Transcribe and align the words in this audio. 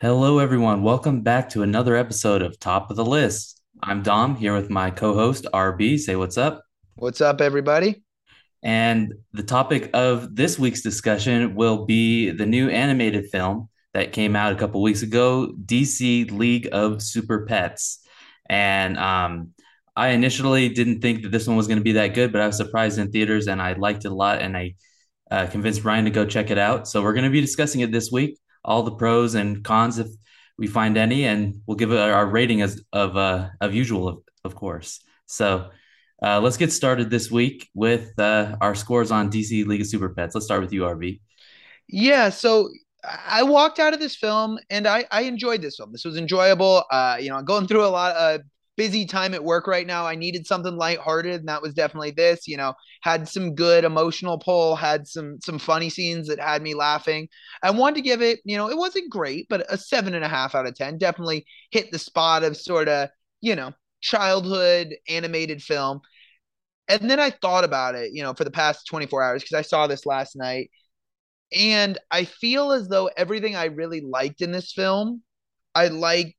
Hello, 0.00 0.38
everyone. 0.38 0.84
Welcome 0.84 1.22
back 1.22 1.48
to 1.48 1.64
another 1.64 1.96
episode 1.96 2.40
of 2.40 2.56
Top 2.60 2.88
of 2.88 2.94
the 2.94 3.04
List. 3.04 3.60
I'm 3.82 4.04
Dom 4.04 4.36
here 4.36 4.54
with 4.54 4.70
my 4.70 4.92
co 4.92 5.12
host, 5.12 5.48
RB. 5.52 5.98
Say 5.98 6.14
what's 6.14 6.38
up. 6.38 6.62
What's 6.94 7.20
up, 7.20 7.40
everybody? 7.40 8.04
And 8.62 9.12
the 9.32 9.42
topic 9.42 9.90
of 9.94 10.36
this 10.36 10.56
week's 10.56 10.82
discussion 10.82 11.56
will 11.56 11.84
be 11.84 12.30
the 12.30 12.46
new 12.46 12.68
animated 12.68 13.28
film 13.32 13.70
that 13.92 14.12
came 14.12 14.36
out 14.36 14.52
a 14.52 14.56
couple 14.56 14.80
weeks 14.82 15.02
ago, 15.02 15.52
DC 15.64 16.30
League 16.30 16.68
of 16.70 17.02
Super 17.02 17.44
Pets. 17.44 17.98
And 18.48 18.96
um, 18.98 19.50
I 19.96 20.10
initially 20.10 20.68
didn't 20.68 21.00
think 21.00 21.22
that 21.22 21.32
this 21.32 21.48
one 21.48 21.56
was 21.56 21.66
going 21.66 21.78
to 21.78 21.84
be 21.84 21.94
that 21.94 22.14
good, 22.14 22.30
but 22.30 22.40
I 22.40 22.46
was 22.46 22.56
surprised 22.56 23.00
in 23.00 23.10
theaters 23.10 23.48
and 23.48 23.60
I 23.60 23.72
liked 23.72 24.04
it 24.04 24.12
a 24.12 24.14
lot. 24.14 24.42
And 24.42 24.56
I 24.56 24.76
uh, 25.28 25.48
convinced 25.48 25.82
Ryan 25.82 26.04
to 26.04 26.12
go 26.12 26.24
check 26.24 26.52
it 26.52 26.58
out. 26.58 26.86
So 26.86 27.02
we're 27.02 27.14
going 27.14 27.24
to 27.24 27.30
be 27.30 27.40
discussing 27.40 27.80
it 27.80 27.90
this 27.90 28.12
week, 28.12 28.38
all 28.68 28.82
the 28.82 28.92
pros 28.92 29.34
and 29.34 29.64
cons 29.64 29.98
if 29.98 30.08
we 30.58 30.66
find 30.66 30.96
any, 30.96 31.24
and 31.24 31.62
we'll 31.66 31.76
give 31.76 31.92
our 31.92 32.26
rating 32.26 32.60
as 32.62 32.82
of 32.92 33.16
uh, 33.16 33.48
of 33.60 33.74
usual, 33.74 34.08
of, 34.08 34.18
of 34.44 34.54
course. 34.54 35.00
So 35.26 35.70
uh, 36.22 36.40
let's 36.40 36.56
get 36.56 36.72
started 36.72 37.10
this 37.10 37.30
week 37.30 37.68
with 37.74 38.18
uh, 38.18 38.56
our 38.60 38.74
scores 38.74 39.10
on 39.10 39.30
DC 39.30 39.66
League 39.66 39.80
of 39.80 39.86
Super 39.86 40.10
Pets. 40.10 40.34
Let's 40.34 40.44
start 40.44 40.60
with 40.60 40.72
you, 40.72 40.82
RB. 40.82 41.20
Yeah, 41.88 42.28
so 42.28 42.68
I 43.04 43.42
walked 43.42 43.78
out 43.78 43.94
of 43.94 44.00
this 44.00 44.16
film 44.16 44.58
and 44.68 44.86
I, 44.86 45.06
I 45.10 45.22
enjoyed 45.22 45.62
this 45.62 45.76
film. 45.76 45.92
This 45.92 46.04
was 46.04 46.16
enjoyable. 46.16 46.84
Uh, 46.90 47.16
you 47.20 47.30
know, 47.30 47.40
going 47.42 47.66
through 47.66 47.84
a 47.84 47.88
lot 47.88 48.14
of 48.16 48.42
busy 48.78 49.04
time 49.04 49.34
at 49.34 49.44
work 49.44 49.66
right 49.66 49.86
now. 49.86 50.06
I 50.06 50.14
needed 50.14 50.46
something 50.46 50.76
lighthearted, 50.76 51.40
and 51.40 51.48
that 51.48 51.60
was 51.60 51.74
definitely 51.74 52.12
this. 52.12 52.48
You 52.48 52.56
know, 52.56 52.74
had 53.02 53.28
some 53.28 53.54
good 53.54 53.84
emotional 53.84 54.38
pull, 54.38 54.76
had 54.76 55.06
some 55.06 55.38
some 55.42 55.58
funny 55.58 55.90
scenes 55.90 56.28
that 56.28 56.40
had 56.40 56.62
me 56.62 56.74
laughing. 56.74 57.28
I 57.62 57.72
wanted 57.72 57.96
to 57.96 58.02
give 58.02 58.22
it, 58.22 58.40
you 58.44 58.56
know, 58.56 58.70
it 58.70 58.78
wasn't 58.78 59.10
great, 59.10 59.46
but 59.50 59.66
a 59.68 59.76
seven 59.76 60.14
and 60.14 60.24
a 60.24 60.28
half 60.28 60.54
out 60.54 60.66
of 60.66 60.74
ten. 60.76 60.96
Definitely 60.96 61.44
hit 61.70 61.90
the 61.90 61.98
spot 61.98 62.44
of 62.44 62.56
sort 62.56 62.88
of, 62.88 63.10
you 63.42 63.56
know, 63.56 63.74
childhood 64.00 64.94
animated 65.08 65.62
film. 65.62 66.00
And 66.88 67.10
then 67.10 67.20
I 67.20 67.30
thought 67.30 67.64
about 67.64 67.96
it, 67.96 68.12
you 68.14 68.22
know, 68.22 68.32
for 68.34 68.44
the 68.44 68.50
past 68.50 68.86
24 68.88 69.22
hours 69.22 69.42
because 69.42 69.58
I 69.58 69.62
saw 69.62 69.86
this 69.86 70.06
last 70.06 70.36
night 70.36 70.70
and 71.56 71.98
I 72.10 72.24
feel 72.24 72.72
as 72.72 72.88
though 72.88 73.10
everything 73.16 73.56
I 73.56 73.66
really 73.66 74.00
liked 74.00 74.42
in 74.42 74.52
this 74.52 74.72
film, 74.72 75.22
I 75.74 75.88
like 75.88 76.36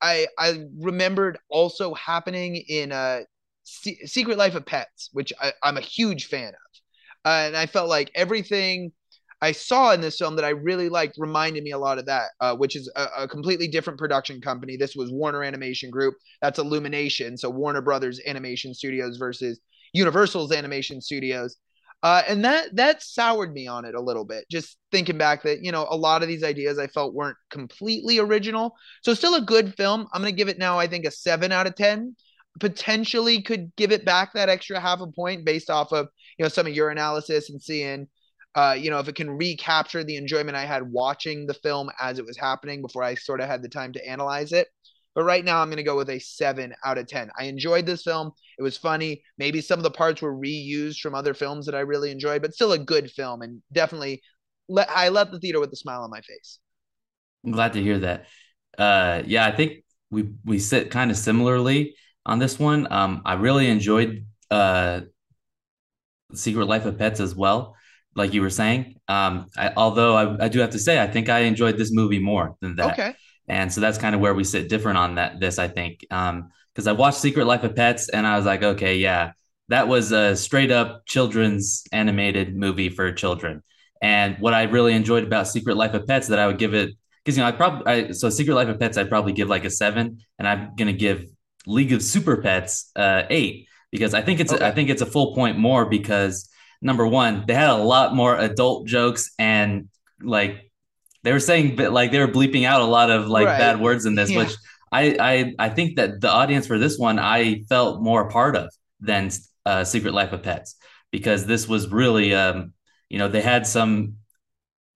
I 0.00 0.26
I 0.38 0.64
remembered 0.78 1.38
also 1.48 1.94
happening 1.94 2.56
in 2.56 2.92
uh 2.92 3.22
Secret 3.64 4.38
Life 4.38 4.54
of 4.54 4.64
Pets, 4.64 5.10
which 5.12 5.32
I, 5.40 5.52
I'm 5.62 5.76
a 5.76 5.82
huge 5.82 6.26
fan 6.26 6.48
of. 6.48 6.80
Uh, 7.24 7.46
and 7.46 7.56
I 7.56 7.66
felt 7.66 7.88
like 7.88 8.10
everything 8.14 8.92
I 9.40 9.52
saw 9.52 9.92
in 9.92 10.00
this 10.00 10.18
film 10.18 10.36
that 10.36 10.44
I 10.44 10.50
really 10.50 10.88
liked 10.88 11.16
reminded 11.18 11.62
me 11.62 11.70
a 11.70 11.78
lot 11.78 11.98
of 11.98 12.06
that, 12.06 12.30
uh, 12.40 12.56
which 12.56 12.74
is 12.74 12.90
a, 12.96 13.06
a, 13.18 13.28
completely 13.28 13.68
different 13.68 13.98
production 13.98 14.40
company. 14.40 14.76
This 14.76 14.96
was 14.96 15.12
Warner 15.12 15.44
Animation 15.44 15.90
Group. 15.90 16.14
That's 16.42 16.58
Illumination. 16.58 17.36
So 17.36 17.50
Warner 17.50 17.82
Brothers 17.82 18.20
Animation 18.26 18.74
Studios 18.74 19.16
versus 19.16 19.60
Universal's 19.92 20.52
Animation 20.52 21.00
Studios. 21.00 21.56
Uh, 22.02 22.22
and 22.28 22.44
that 22.44 22.74
that 22.76 23.02
soured 23.02 23.52
me 23.52 23.66
on 23.66 23.84
it 23.84 23.94
a 23.94 24.00
little 24.00 24.24
bit. 24.24 24.44
Just 24.48 24.76
thinking 24.92 25.18
back 25.18 25.42
that 25.42 25.64
you 25.64 25.72
know 25.72 25.86
a 25.90 25.96
lot 25.96 26.22
of 26.22 26.28
these 26.28 26.44
ideas 26.44 26.78
I 26.78 26.86
felt 26.86 27.14
weren't 27.14 27.36
completely 27.50 28.18
original. 28.18 28.76
So 29.02 29.14
still 29.14 29.34
a 29.34 29.40
good 29.40 29.74
film. 29.76 30.06
I'm 30.12 30.20
gonna 30.22 30.32
give 30.32 30.48
it 30.48 30.58
now. 30.58 30.78
I 30.78 30.86
think 30.86 31.04
a 31.04 31.10
seven 31.10 31.50
out 31.50 31.66
of 31.66 31.74
ten. 31.74 32.14
Potentially 32.60 33.42
could 33.42 33.74
give 33.76 33.92
it 33.92 34.04
back 34.04 34.32
that 34.34 34.48
extra 34.48 34.80
half 34.80 35.00
a 35.00 35.06
point 35.08 35.44
based 35.44 35.70
off 35.70 35.92
of 35.92 36.08
you 36.38 36.44
know 36.44 36.48
some 36.48 36.66
of 36.66 36.74
your 36.74 36.90
analysis 36.90 37.50
and 37.50 37.60
seeing 37.60 38.06
uh, 38.54 38.76
you 38.78 38.90
know 38.90 39.00
if 39.00 39.08
it 39.08 39.16
can 39.16 39.30
recapture 39.30 40.04
the 40.04 40.16
enjoyment 40.16 40.56
I 40.56 40.66
had 40.66 40.90
watching 40.90 41.46
the 41.46 41.54
film 41.54 41.90
as 42.00 42.18
it 42.18 42.24
was 42.26 42.36
happening 42.36 42.80
before 42.80 43.02
I 43.02 43.14
sort 43.16 43.40
of 43.40 43.48
had 43.48 43.62
the 43.62 43.68
time 43.68 43.92
to 43.94 44.08
analyze 44.08 44.52
it. 44.52 44.68
But 45.18 45.24
right 45.24 45.44
now, 45.44 45.60
I'm 45.60 45.66
going 45.66 45.78
to 45.78 45.82
go 45.82 45.96
with 45.96 46.10
a 46.10 46.20
seven 46.20 46.72
out 46.84 46.96
of 46.96 47.08
10. 47.08 47.32
I 47.36 47.46
enjoyed 47.46 47.86
this 47.86 48.04
film. 48.04 48.30
It 48.56 48.62
was 48.62 48.76
funny. 48.76 49.24
Maybe 49.36 49.60
some 49.60 49.80
of 49.80 49.82
the 49.82 49.90
parts 49.90 50.22
were 50.22 50.32
reused 50.32 51.00
from 51.00 51.16
other 51.16 51.34
films 51.34 51.66
that 51.66 51.74
I 51.74 51.80
really 51.80 52.12
enjoyed, 52.12 52.40
but 52.40 52.54
still 52.54 52.70
a 52.70 52.78
good 52.78 53.10
film. 53.10 53.42
And 53.42 53.60
definitely, 53.72 54.22
let, 54.68 54.88
I 54.88 55.08
left 55.08 55.32
the 55.32 55.40
theater 55.40 55.58
with 55.58 55.72
a 55.72 55.76
smile 55.76 56.02
on 56.02 56.10
my 56.10 56.20
face. 56.20 56.60
I'm 57.44 57.50
glad 57.50 57.72
to 57.72 57.82
hear 57.82 57.98
that. 57.98 58.26
Uh, 58.78 59.24
yeah, 59.26 59.44
I 59.44 59.50
think 59.50 59.82
we 60.08 60.28
we 60.44 60.60
sit 60.60 60.92
kind 60.92 61.10
of 61.10 61.16
similarly 61.16 61.96
on 62.24 62.38
this 62.38 62.56
one. 62.56 62.86
Um, 62.88 63.22
I 63.24 63.34
really 63.34 63.66
enjoyed 63.66 64.24
uh, 64.52 65.00
Secret 66.32 66.66
Life 66.66 66.84
of 66.84 66.96
Pets 66.96 67.18
as 67.18 67.34
well, 67.34 67.74
like 68.14 68.34
you 68.34 68.40
were 68.40 68.50
saying. 68.50 68.94
Um, 69.08 69.46
I, 69.56 69.72
although 69.76 70.14
I, 70.14 70.44
I 70.44 70.48
do 70.48 70.60
have 70.60 70.70
to 70.70 70.78
say, 70.78 71.02
I 71.02 71.08
think 71.08 71.28
I 71.28 71.40
enjoyed 71.40 71.76
this 71.76 71.90
movie 71.92 72.20
more 72.20 72.54
than 72.60 72.76
that. 72.76 72.92
Okay. 72.92 73.16
And 73.48 73.72
so 73.72 73.80
that's 73.80 73.98
kind 73.98 74.14
of 74.14 74.20
where 74.20 74.34
we 74.34 74.44
sit 74.44 74.68
different 74.68 74.98
on 74.98 75.14
that. 75.16 75.40
This 75.40 75.58
I 75.58 75.68
think 75.68 76.00
because 76.00 76.30
um, 76.30 76.88
I 76.88 76.92
watched 76.92 77.18
Secret 77.18 77.46
Life 77.46 77.64
of 77.64 77.74
Pets 77.74 78.08
and 78.08 78.26
I 78.26 78.36
was 78.36 78.46
like, 78.46 78.62
okay, 78.62 78.96
yeah, 78.96 79.32
that 79.68 79.88
was 79.88 80.12
a 80.12 80.36
straight 80.36 80.70
up 80.70 81.06
children's 81.06 81.84
animated 81.92 82.56
movie 82.56 82.88
for 82.88 83.12
children. 83.12 83.62
And 84.00 84.36
what 84.38 84.54
I 84.54 84.64
really 84.64 84.92
enjoyed 84.92 85.24
about 85.24 85.48
Secret 85.48 85.76
Life 85.76 85.94
of 85.94 86.06
Pets 86.06 86.28
that 86.28 86.38
I 86.38 86.46
would 86.46 86.58
give 86.58 86.74
it 86.74 86.94
because 87.24 87.36
you 87.36 87.42
know 87.42 87.48
I 87.48 87.52
probably 87.52 88.12
so 88.14 88.30
Secret 88.30 88.54
Life 88.54 88.68
of 88.68 88.80
Pets 88.80 88.96
I'd 88.96 89.10
probably 89.10 89.32
give 89.32 89.48
like 89.48 89.66
a 89.66 89.70
seven, 89.70 90.20
and 90.38 90.48
I'm 90.48 90.74
gonna 90.76 90.94
give 90.94 91.26
League 91.66 91.92
of 91.92 92.02
Super 92.02 92.38
Pets 92.38 92.90
uh, 92.96 93.24
eight 93.28 93.66
because 93.90 94.14
I 94.14 94.22
think 94.22 94.40
it's 94.40 94.52
okay. 94.52 94.66
I 94.66 94.70
think 94.70 94.88
it's 94.88 95.02
a 95.02 95.06
full 95.06 95.34
point 95.34 95.58
more 95.58 95.84
because 95.84 96.48
number 96.80 97.06
one 97.06 97.44
they 97.46 97.54
had 97.54 97.68
a 97.68 97.76
lot 97.76 98.14
more 98.14 98.38
adult 98.38 98.86
jokes 98.86 99.30
and 99.38 99.88
like 100.22 100.67
they 101.22 101.32
were 101.32 101.40
saying 101.40 101.76
like 101.76 102.12
they 102.12 102.20
were 102.20 102.28
bleeping 102.28 102.64
out 102.64 102.80
a 102.80 102.84
lot 102.84 103.10
of 103.10 103.28
like 103.28 103.46
right. 103.46 103.58
bad 103.58 103.80
words 103.80 104.06
in 104.06 104.14
this, 104.14 104.30
yeah. 104.30 104.38
which 104.38 104.56
I, 104.92 105.16
I 105.20 105.54
I 105.58 105.68
think 105.68 105.96
that 105.96 106.20
the 106.20 106.30
audience 106.30 106.66
for 106.66 106.78
this 106.78 106.98
one 106.98 107.18
I 107.18 107.62
felt 107.68 108.02
more 108.02 108.28
a 108.28 108.30
part 108.30 108.56
of 108.56 108.70
than 109.00 109.30
uh, 109.66 109.84
Secret 109.84 110.14
Life 110.14 110.32
of 110.32 110.42
Pets 110.42 110.76
because 111.10 111.46
this 111.46 111.68
was 111.68 111.88
really 111.88 112.34
um, 112.34 112.72
you 113.08 113.18
know 113.18 113.28
they 113.28 113.42
had 113.42 113.66
some 113.66 114.14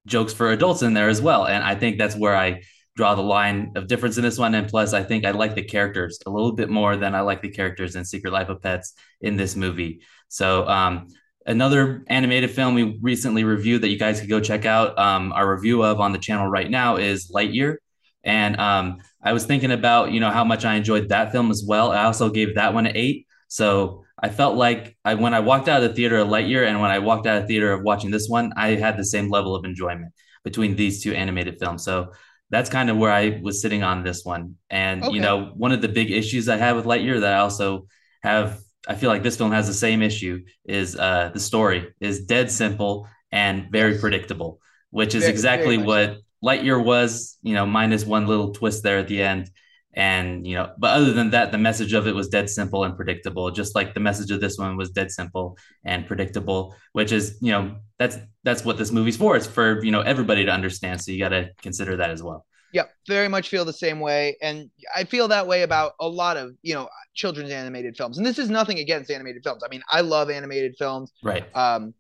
jokes 0.07 0.33
for 0.33 0.51
adults 0.51 0.83
in 0.83 0.95
there 0.95 1.09
as 1.09 1.21
well, 1.21 1.47
and 1.47 1.63
I 1.63 1.75
think 1.75 1.99
that's 1.99 2.17
where 2.17 2.37
I 2.37 2.63
draw 2.95 3.15
the 3.15 3.23
line 3.23 3.73
of 3.75 3.87
difference 3.87 4.17
in 4.17 4.23
this 4.23 4.39
one. 4.39 4.55
And 4.55 4.69
plus, 4.69 4.93
I 4.93 5.03
think 5.03 5.25
I 5.25 5.31
like 5.31 5.55
the 5.55 5.65
characters 5.65 6.19
a 6.27 6.31
little 6.31 6.53
bit 6.53 6.69
more 6.69 6.97
than 6.97 7.15
I 7.15 7.21
like 7.21 7.41
the 7.41 7.49
characters 7.49 7.97
in 7.97 8.05
Secret 8.05 8.33
Life 8.33 8.49
of 8.49 8.61
Pets 8.61 8.93
in 9.21 9.37
this 9.37 9.57
movie. 9.57 10.03
So 10.29 10.67
um, 10.69 11.09
another 11.47 12.05
animated 12.07 12.51
film 12.51 12.75
we 12.75 12.99
recently 13.01 13.45
reviewed 13.45 13.83
that 13.83 13.89
you 13.89 13.99
guys 13.99 14.21
could 14.21 14.29
go 14.29 14.41
check 14.41 14.65
out 14.65 14.99
um, 14.99 15.33
our 15.33 15.55
review 15.55 15.83
of 15.83 16.01
on 16.01 16.13
the 16.13 16.19
channel 16.19 16.47
right 16.47 16.71
now 16.71 16.97
is 16.97 17.31
Lightyear. 17.31 17.77
And 18.25 18.59
um, 18.61 18.99
I 19.23 19.33
was 19.33 19.45
thinking 19.45 19.73
about, 19.73 20.13
you 20.13 20.21
know, 20.21 20.31
how 20.31 20.45
much 20.45 20.65
I 20.65 20.75
enjoyed 20.75 21.09
that 21.09 21.33
film 21.33 21.51
as 21.51 21.65
well. 21.67 21.91
I 21.91 22.05
also 22.05 22.31
gave 22.31 22.55
that 22.55 22.75
one 22.75 22.87
an 22.87 22.97
eight. 22.97 23.27
So 23.49 24.05
I 24.23 24.29
felt 24.29 24.57
like 24.57 24.97
I, 25.05 25.15
when 25.15 25.35
I 25.35 25.41
walked 25.41 25.69
out 25.69 25.83
of 25.83 25.89
the 25.89 25.95
theater 25.95 26.19
of 26.19 26.29
Lightyear 26.29 26.67
and 26.67 26.81
when 26.81 26.91
I 26.91 27.01
walked 27.01 27.27
out 27.27 27.39
of 27.39 27.43
the 27.43 27.49
theater 27.49 27.73
of 27.73 27.83
watching 27.83 28.11
this 28.11 28.29
one, 28.29 28.53
I 28.57 28.77
had 28.77 28.97
the 28.97 29.05
same 29.05 29.29
level 29.29 29.55
of 29.57 29.65
enjoyment 29.65 30.13
between 30.45 30.77
these 30.77 31.03
two 31.03 31.13
animated 31.13 31.59
films. 31.59 31.85
So 31.85 32.13
that's 32.51 32.71
kind 32.71 32.91
of 32.91 32.97
where 32.97 33.11
I 33.11 33.41
was 33.43 33.61
sitting 33.61 33.83
on 33.83 34.05
this 34.05 34.25
one. 34.25 34.57
And, 34.71 35.03
okay. 35.03 35.15
you 35.15 35.21
know, 35.21 35.53
one 35.57 35.73
of 35.73 35.81
the 35.81 35.89
big 35.89 36.11
issues 36.11 36.49
I 36.49 36.57
have 36.57 36.77
with 36.77 36.85
Lightyear 36.85 37.21
that 37.21 37.35
I 37.35 37.39
also 37.39 37.87
have 38.23 38.61
I 38.89 38.95
feel 38.95 39.11
like 39.11 39.23
this 39.23 39.37
film 39.37 39.53
has 39.53 39.67
the 39.67 39.75
same 39.75 40.03
issue 40.03 40.45
is 40.65 40.97
uh, 40.97 41.31
the 41.33 41.41
story 41.41 41.95
is 42.01 42.25
dead 42.25 42.51
simple 42.51 43.09
and 43.31 43.71
very 43.71 43.99
predictable, 43.99 44.61
which 44.91 45.15
is 45.15 45.23
very, 45.23 45.33
exactly 45.33 45.77
very 45.77 45.87
what 45.87 46.19
Lightyear 46.45 46.83
was, 46.85 47.39
you 47.43 47.55
know, 47.55 47.65
minus 47.65 48.05
one 48.05 48.27
little 48.27 48.53
twist 48.53 48.83
there 48.83 48.99
at 48.99 49.09
the 49.09 49.23
end. 49.23 49.51
And, 49.95 50.47
you 50.47 50.55
know, 50.57 50.73
but 50.79 50.97
other 50.97 51.13
than 51.13 51.31
that, 51.31 51.53
the 51.53 51.59
message 51.59 51.93
of 51.93 52.07
it 52.07 52.15
was 52.15 52.29
dead 52.29 52.49
simple 52.49 52.85
and 52.85 52.97
predictable, 52.97 53.51
just 53.51 53.75
like 53.75 53.93
the 53.93 54.01
message 54.01 54.31
of 54.31 54.41
this 54.41 54.57
one 54.57 54.77
was 54.77 54.91
dead 54.91 55.11
simple 55.11 55.59
and 55.85 56.07
predictable, 56.07 56.75
which 56.93 57.13
is, 57.13 57.37
you 57.43 57.53
know, 57.53 57.77
that's 57.99 58.17
that's 58.43 58.65
what 58.65 58.79
this 58.79 58.91
movie's 58.91 59.19
for. 59.19 59.37
It's 59.37 59.47
for, 59.47 59.85
you 59.85 59.91
know, 59.91 60.01
everybody 60.01 60.47
to 60.47 60.51
understand. 60.51 61.03
So 61.03 61.13
you 61.13 61.19
gotta 61.19 61.51
consider 61.61 61.97
that 61.97 62.11
as 62.11 62.23
well. 62.23 62.47
Yep, 62.73 62.91
very 63.07 63.29
much 63.29 63.49
feel 63.49 63.65
the 63.65 63.73
same 63.73 64.01
way, 64.01 64.37
and 64.41 64.71
I 64.97 65.05
feel 65.05 65.29
that 65.29 65.47
way 65.47 65.63
about 65.63 65.93
a 66.01 66.09
lot 66.09 66.37
of 66.39 66.55
you 66.63 66.75
know 66.75 66.89
children's 67.15 67.51
animated 67.51 67.97
films. 67.97 68.17
And 68.17 68.27
this 68.27 68.39
is 68.39 68.49
nothing 68.49 68.79
against 68.79 69.11
animated 69.11 69.43
films. 69.45 69.63
I 69.65 69.69
mean, 69.69 69.83
I 69.91 70.01
love 70.01 70.31
animated 70.31 70.75
films. 70.79 71.13
Right. 71.23 71.45
Um, 71.55 71.93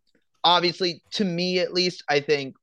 obviously, 0.45 1.03
to 1.13 1.25
me 1.25 1.59
at 1.59 1.75
least, 1.75 2.03
I 2.09 2.21
think 2.21 2.57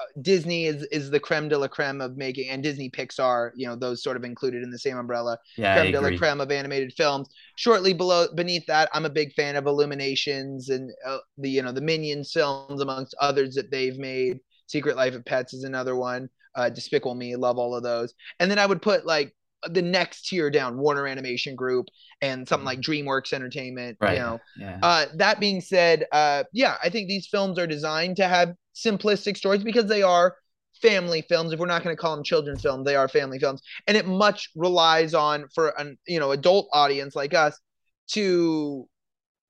uh, 0.00 0.04
Disney 0.22 0.64
is 0.66 0.82
is 0.90 1.10
the 1.10 1.20
creme 1.20 1.48
de 1.48 1.56
la 1.56 1.68
creme 1.68 2.00
of 2.00 2.16
making, 2.16 2.50
and 2.50 2.64
Disney 2.64 2.90
Pixar, 2.90 3.52
you 3.54 3.68
know, 3.68 3.76
those 3.76 4.02
sort 4.02 4.16
of 4.16 4.24
included 4.24 4.64
in 4.64 4.70
the 4.70 4.78
same 4.78 4.98
umbrella. 4.98 5.38
Yeah, 5.56 5.80
creme 5.80 5.92
de 5.92 6.00
la 6.00 6.16
creme 6.18 6.40
of 6.40 6.50
animated 6.50 6.92
films. 6.94 7.28
Shortly 7.54 7.92
below, 7.92 8.26
beneath 8.34 8.66
that, 8.66 8.88
I'm 8.92 9.06
a 9.06 9.10
big 9.10 9.32
fan 9.34 9.54
of 9.54 9.66
Illuminations 9.66 10.68
and 10.68 10.90
uh, 11.06 11.18
the 11.38 11.50
you 11.50 11.62
know 11.62 11.70
the 11.70 11.80
Minions 11.80 12.32
films, 12.32 12.80
amongst 12.80 13.14
others 13.20 13.54
that 13.54 13.70
they've 13.70 13.98
made. 13.98 14.40
Secret 14.66 14.96
Life 14.96 15.14
of 15.14 15.24
Pets 15.24 15.54
is 15.54 15.64
another 15.64 15.94
one 15.94 16.28
uh, 16.54 16.70
Despicable 16.70 17.14
Me, 17.14 17.36
love 17.36 17.58
all 17.58 17.74
of 17.74 17.82
those. 17.82 18.14
And 18.38 18.50
then 18.50 18.58
I 18.58 18.66
would 18.66 18.82
put 18.82 19.06
like 19.06 19.34
the 19.68 19.82
next 19.82 20.28
tier 20.28 20.50
down, 20.50 20.78
Warner 20.78 21.06
Animation 21.06 21.54
Group 21.54 21.86
and 22.20 22.48
something 22.48 22.64
like 22.64 22.80
DreamWorks 22.80 23.32
Entertainment. 23.32 23.98
Right. 24.00 24.14
You 24.14 24.18
know. 24.18 24.40
Yeah. 24.58 24.78
Uh, 24.82 25.06
that 25.16 25.40
being 25.40 25.60
said, 25.60 26.06
uh, 26.12 26.44
yeah, 26.52 26.76
I 26.82 26.88
think 26.88 27.08
these 27.08 27.28
films 27.28 27.58
are 27.58 27.66
designed 27.66 28.16
to 28.16 28.28
have 28.28 28.54
simplistic 28.74 29.36
stories 29.36 29.62
because 29.62 29.86
they 29.86 30.02
are 30.02 30.36
family 30.80 31.22
films. 31.22 31.52
If 31.52 31.60
we're 31.60 31.66
not 31.66 31.84
going 31.84 31.94
to 31.94 32.00
call 32.00 32.14
them 32.14 32.24
children's 32.24 32.62
films, 32.62 32.84
they 32.84 32.96
are 32.96 33.08
family 33.08 33.38
films, 33.38 33.62
and 33.86 33.96
it 33.96 34.06
much 34.06 34.50
relies 34.56 35.14
on 35.14 35.46
for 35.54 35.68
an 35.78 35.96
you 36.06 36.18
know 36.18 36.32
adult 36.32 36.68
audience 36.72 37.14
like 37.14 37.34
us 37.34 37.58
to 38.08 38.88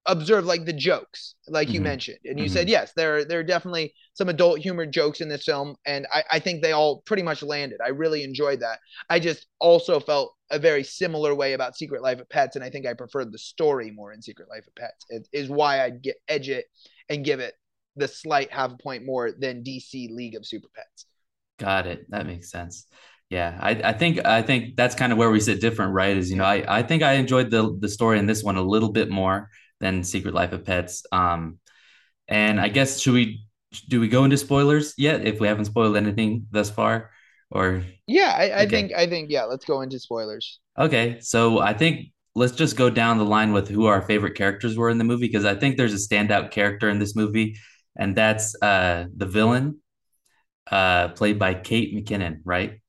observe 0.07 0.45
like 0.45 0.65
the 0.65 0.73
jokes 0.73 1.37
like 1.47 1.73
you 1.73 1.81
Mhm. 1.81 1.85
mentioned 1.85 2.19
and 2.25 2.39
you 2.41 2.47
Mhm. 2.47 2.53
said 2.53 2.69
yes 2.69 2.93
there 2.97 3.25
there 3.25 3.39
are 3.39 3.45
definitely 3.45 3.95
some 4.15 4.29
adult 4.29 4.59
humor 4.59 4.85
jokes 4.85 5.21
in 5.21 5.29
this 5.29 5.45
film 5.45 5.77
and 5.87 6.07
I, 6.13 6.25
I 6.33 6.39
think 6.41 6.61
they 6.61 6.73
all 6.73 7.03
pretty 7.03 7.23
much 7.23 7.41
landed 7.43 7.81
i 7.85 7.89
really 7.89 8.25
enjoyed 8.25 8.61
that 8.61 8.81
i 9.09 9.21
just 9.21 9.47
also 9.61 10.01
felt 10.01 10.35
a 10.51 10.59
very 10.59 10.83
similar 10.83 11.35
way 11.37 11.53
about 11.53 11.77
secret 11.77 12.03
life 12.03 12.19
of 12.19 12.29
pets 12.29 12.57
and 12.57 12.65
i 12.65 12.71
think 12.71 12.85
i 12.85 12.95
preferred 12.95 13.31
the 13.33 13.39
story 13.39 13.93
more 13.93 14.13
in 14.13 14.23
secret 14.23 14.49
life 14.49 14.67
of 14.67 14.75
pets 14.75 15.07
it 15.09 15.29
is 15.33 15.49
why 15.49 15.85
i'd 15.85 16.03
get 16.03 16.17
edge 16.27 16.49
it 16.49 16.67
and 17.09 17.25
give 17.25 17.39
it 17.39 17.55
the 17.95 18.09
slight 18.09 18.53
half 18.53 18.73
a 18.73 18.77
point 18.79 19.05
more 19.05 19.31
than 19.31 19.63
dc 19.63 19.93
league 20.11 20.35
of 20.35 20.45
super 20.45 20.69
pets 20.75 21.07
Got 21.59 21.87
it. 21.87 22.11
That 22.11 22.27
makes 22.27 22.51
sense. 22.51 22.87
Yeah, 23.31 23.57
I, 23.61 23.71
I 23.71 23.93
think 23.93 24.25
I 24.27 24.43
think 24.43 24.77
that's 24.77 24.95
kind 24.95 25.13
of 25.13 25.19
where 25.19 25.31
we 25.31 25.41
sit 25.41 25.61
different, 25.61 25.95
right? 25.95 26.17
Is 26.17 26.31
you 26.31 26.37
know, 26.37 26.45
I, 26.45 26.79
I 26.79 26.83
think 26.83 27.03
I 27.03 27.15
enjoyed 27.15 27.51
the 27.51 27.77
the 27.79 27.89
story 27.89 28.19
in 28.19 28.27
this 28.27 28.43
one 28.43 28.57
a 28.57 28.63
little 28.63 28.91
bit 28.91 29.11
more 29.11 29.49
than 29.83 30.05
Secret 30.05 30.35
Life 30.35 30.55
of 30.55 30.65
Pets. 30.65 31.07
Um, 31.13 31.61
and 32.29 32.61
I 32.61 32.69
guess 32.69 33.01
should 33.01 33.15
we 33.15 33.47
do 33.89 34.01
we 34.01 34.09
go 34.09 34.25
into 34.25 34.39
spoilers 34.39 34.95
yet 34.99 35.27
if 35.27 35.41
we 35.41 35.49
haven't 35.49 35.67
spoiled 35.67 35.97
anything 35.97 36.47
thus 36.53 36.71
far? 36.71 37.11
Or 37.51 37.85
yeah 38.07 38.35
i, 38.37 38.63
I 38.63 38.67
okay. 38.67 38.69
think 38.69 38.93
i 38.95 39.07
think 39.07 39.31
yeah 39.31 39.45
let's 39.45 39.65
go 39.65 39.81
into 39.83 39.99
spoilers 39.99 40.61
Okay, 40.79 41.21
so 41.21 41.59
I 41.59 41.75
think 41.75 42.13
let's 42.35 42.55
just 42.55 42.77
go 42.77 42.89
down 42.89 43.19
the 43.19 43.25
line 43.25 43.53
with 43.53 43.69
who 43.69 43.87
our 43.87 44.01
favorite 44.03 44.35
characters 44.37 44.77
were 44.77 44.89
in 44.89 44.99
the 44.99 45.05
movie 45.05 45.27
because 45.27 45.45
I 45.45 45.55
think 45.55 45.77
there's 45.77 45.93
a 45.93 45.97
standout 46.09 46.51
character 46.51 46.89
in 46.89 46.99
this 46.99 47.15
movie, 47.15 47.57
and 47.97 48.17
that's 48.17 48.55
uh 48.63 49.07
the 49.15 49.27
villain, 49.27 49.81
uh 50.71 51.09
played 51.11 51.39
by 51.39 51.55
Kate 51.55 51.95
McKinnon, 51.95 52.41
right? 52.45 52.81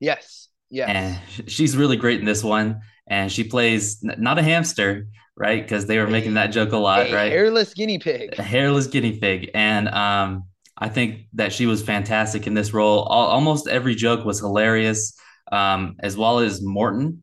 yes 0.00 0.48
and 0.86 1.18
yes 1.18 1.20
sh- 1.28 1.40
she's 1.48 1.76
really 1.76 1.96
great 1.96 2.20
in 2.20 2.26
this 2.26 2.42
one 2.42 2.80
and 3.06 3.30
she 3.30 3.44
plays 3.44 4.02
not 4.02 4.38
a 4.38 4.42
hamster 4.42 5.06
right? 5.40 5.62
Because 5.62 5.86
they 5.86 5.98
were 5.98 6.06
making 6.06 6.34
that 6.34 6.48
joke 6.48 6.72
a 6.72 6.76
lot 6.76 7.08
a 7.08 7.14
right? 7.14 7.32
hairless 7.32 7.72
guinea 7.72 7.96
a 7.96 7.98
pig 7.98 8.36
hairless 8.36 8.86
guinea 8.86 9.18
pig. 9.18 9.50
And 9.54 9.88
um 9.88 10.44
i 10.76 10.88
think 10.88 11.26
that 11.32 11.52
she 11.52 11.66
was 11.66 11.82
fantastic 11.82 12.46
in 12.46 12.54
this 12.54 12.72
role. 12.72 13.00
Al- 13.10 13.32
almost 13.36 13.66
every 13.66 13.94
joke 13.94 14.24
was 14.24 14.38
hilarious 14.38 15.18
um 15.50 15.96
as 16.00 16.16
well 16.16 16.38
as 16.38 16.62
morton 16.62 17.22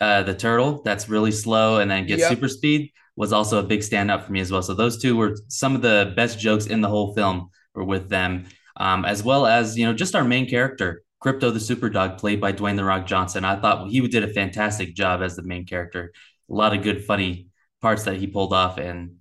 uh 0.00 0.22
the 0.22 0.34
turtle 0.34 0.82
that's 0.82 1.08
really 1.08 1.30
slow 1.30 1.78
and 1.78 1.90
then 1.90 2.06
gets 2.06 2.22
yep. 2.22 2.30
super 2.30 2.48
speed 2.48 2.90
was 3.14 3.32
also 3.32 3.58
a 3.58 3.62
big 3.62 3.80
standout 3.80 4.24
for 4.24 4.32
me 4.32 4.40
as 4.40 4.50
well. 4.50 4.62
So 4.62 4.72
those 4.72 4.96
two 4.96 5.14
were 5.14 5.36
some 5.48 5.74
of 5.74 5.82
the 5.82 6.14
best 6.16 6.38
jokes 6.38 6.66
in 6.66 6.80
the 6.80 6.88
whole 6.88 7.14
film 7.14 7.50
were 7.74 7.84
with 7.84 8.08
them 8.08 8.46
um 8.78 9.04
as 9.04 9.22
well 9.22 9.46
as 9.46 9.76
you 9.76 9.84
know 9.84 9.92
just 9.92 10.14
our 10.14 10.24
main 10.24 10.48
character 10.48 11.02
Krypto 11.22 11.52
the 11.52 11.60
Super 11.60 11.90
Dog, 11.90 12.16
played 12.16 12.40
by 12.40 12.50
Dwayne 12.50 12.76
the 12.76 12.84
Rock 12.92 13.06
Johnson. 13.06 13.44
I 13.44 13.60
thought 13.60 13.90
he 13.90 14.00
did 14.08 14.24
a 14.24 14.32
fantastic 14.32 14.94
job 14.94 15.20
as 15.20 15.36
the 15.36 15.42
main 15.42 15.66
character. 15.66 16.12
A 16.50 16.54
lot 16.54 16.74
of 16.74 16.82
good, 16.82 17.04
funny 17.04 17.49
parts 17.80 18.04
that 18.04 18.16
he 18.16 18.26
pulled 18.26 18.52
off, 18.52 18.78
and 18.78 19.16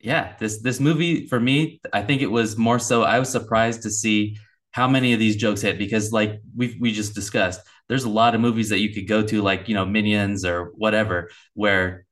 yeah, 0.00 0.34
this 0.38 0.62
this 0.62 0.80
movie 0.80 1.26
for 1.26 1.40
me, 1.40 1.80
I 1.92 2.02
think 2.02 2.22
it 2.22 2.30
was 2.30 2.56
more 2.56 2.78
so. 2.78 3.02
I 3.02 3.18
was 3.18 3.28
surprised 3.30 3.82
to 3.82 3.90
see 3.90 4.36
how 4.70 4.88
many 4.88 5.12
of 5.12 5.18
these 5.18 5.36
jokes 5.36 5.62
hit 5.62 5.78
because, 5.78 6.12
like 6.12 6.40
we 6.54 6.76
we 6.80 6.92
just 6.92 7.14
discussed, 7.14 7.60
there's 7.88 8.04
a 8.04 8.10
lot 8.10 8.34
of 8.34 8.40
movies 8.40 8.68
that 8.70 8.80
you 8.80 8.92
could 8.92 9.08
go 9.08 9.22
to, 9.22 9.42
like 9.42 9.68
you 9.68 9.74
know 9.74 9.86
Minions 9.86 10.44
or 10.44 10.72
whatever, 10.76 11.30
where 11.54 12.06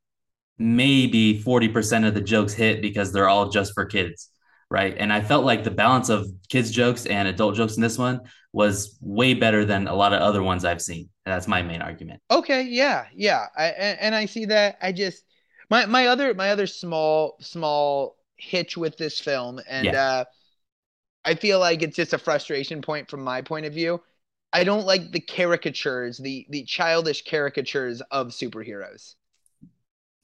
maybe 0.59 1.43
40% 1.43 2.07
of 2.07 2.15
the 2.15 2.21
jokes 2.21 2.53
hit 2.53 2.81
because 2.81 3.13
they're 3.13 3.29
all 3.29 3.49
just 3.49 3.75
for 3.75 3.85
kids, 3.85 4.31
right? 4.71 4.95
And 4.97 5.13
I 5.13 5.21
felt 5.21 5.45
like 5.45 5.65
the 5.65 5.71
balance 5.71 6.09
of 6.09 6.27
kids 6.49 6.71
jokes 6.71 7.07
and 7.07 7.27
adult 7.29 7.57
jokes 7.57 7.77
in 7.77 7.83
this 7.83 7.99
one 7.99 8.21
was 8.53 8.97
way 9.01 9.35
better 9.35 9.65
than 9.65 9.89
a 9.89 9.95
lot 9.95 10.13
of 10.13 10.21
other 10.21 10.43
ones 10.43 10.65
I've 10.65 10.81
seen. 10.81 11.09
And 11.27 11.33
that's 11.33 11.49
my 11.49 11.63
main 11.63 11.83
argument. 11.83 12.21
Okay, 12.31 12.63
yeah, 12.63 13.07
yeah. 13.15 13.47
I 13.57 13.67
and, 13.67 14.01
and 14.01 14.15
I 14.15 14.27
see 14.27 14.45
that. 14.47 14.79
I 14.81 14.93
just 14.93 15.25
my 15.71 15.87
my 15.87 16.07
other 16.07 16.35
my 16.35 16.51
other 16.51 16.67
small 16.67 17.37
small 17.41 18.17
hitch 18.37 18.77
with 18.77 18.97
this 18.97 19.21
film, 19.21 19.61
and 19.69 19.95
Yeah. 19.95 19.97
uh 19.97 20.25
I 21.25 21.35
feel 21.35 21.59
like 21.61 21.83
it's 21.83 21.97
just 21.97 22.15
a 22.15 22.19
frustration 22.19 22.81
point 22.81 23.11
from 23.11 23.23
my 23.23 23.43
point 23.43 23.67
of 23.67 23.75
view. 23.75 24.03
I 24.55 24.65
don't 24.65 24.87
like 24.87 25.13
the 25.13 25.21
caricatures, 25.21 26.17
the 26.19 26.47
the 26.49 26.65
childish 26.65 27.25
caricatures 27.25 28.01
of 28.11 28.29
superheroes. 28.29 29.15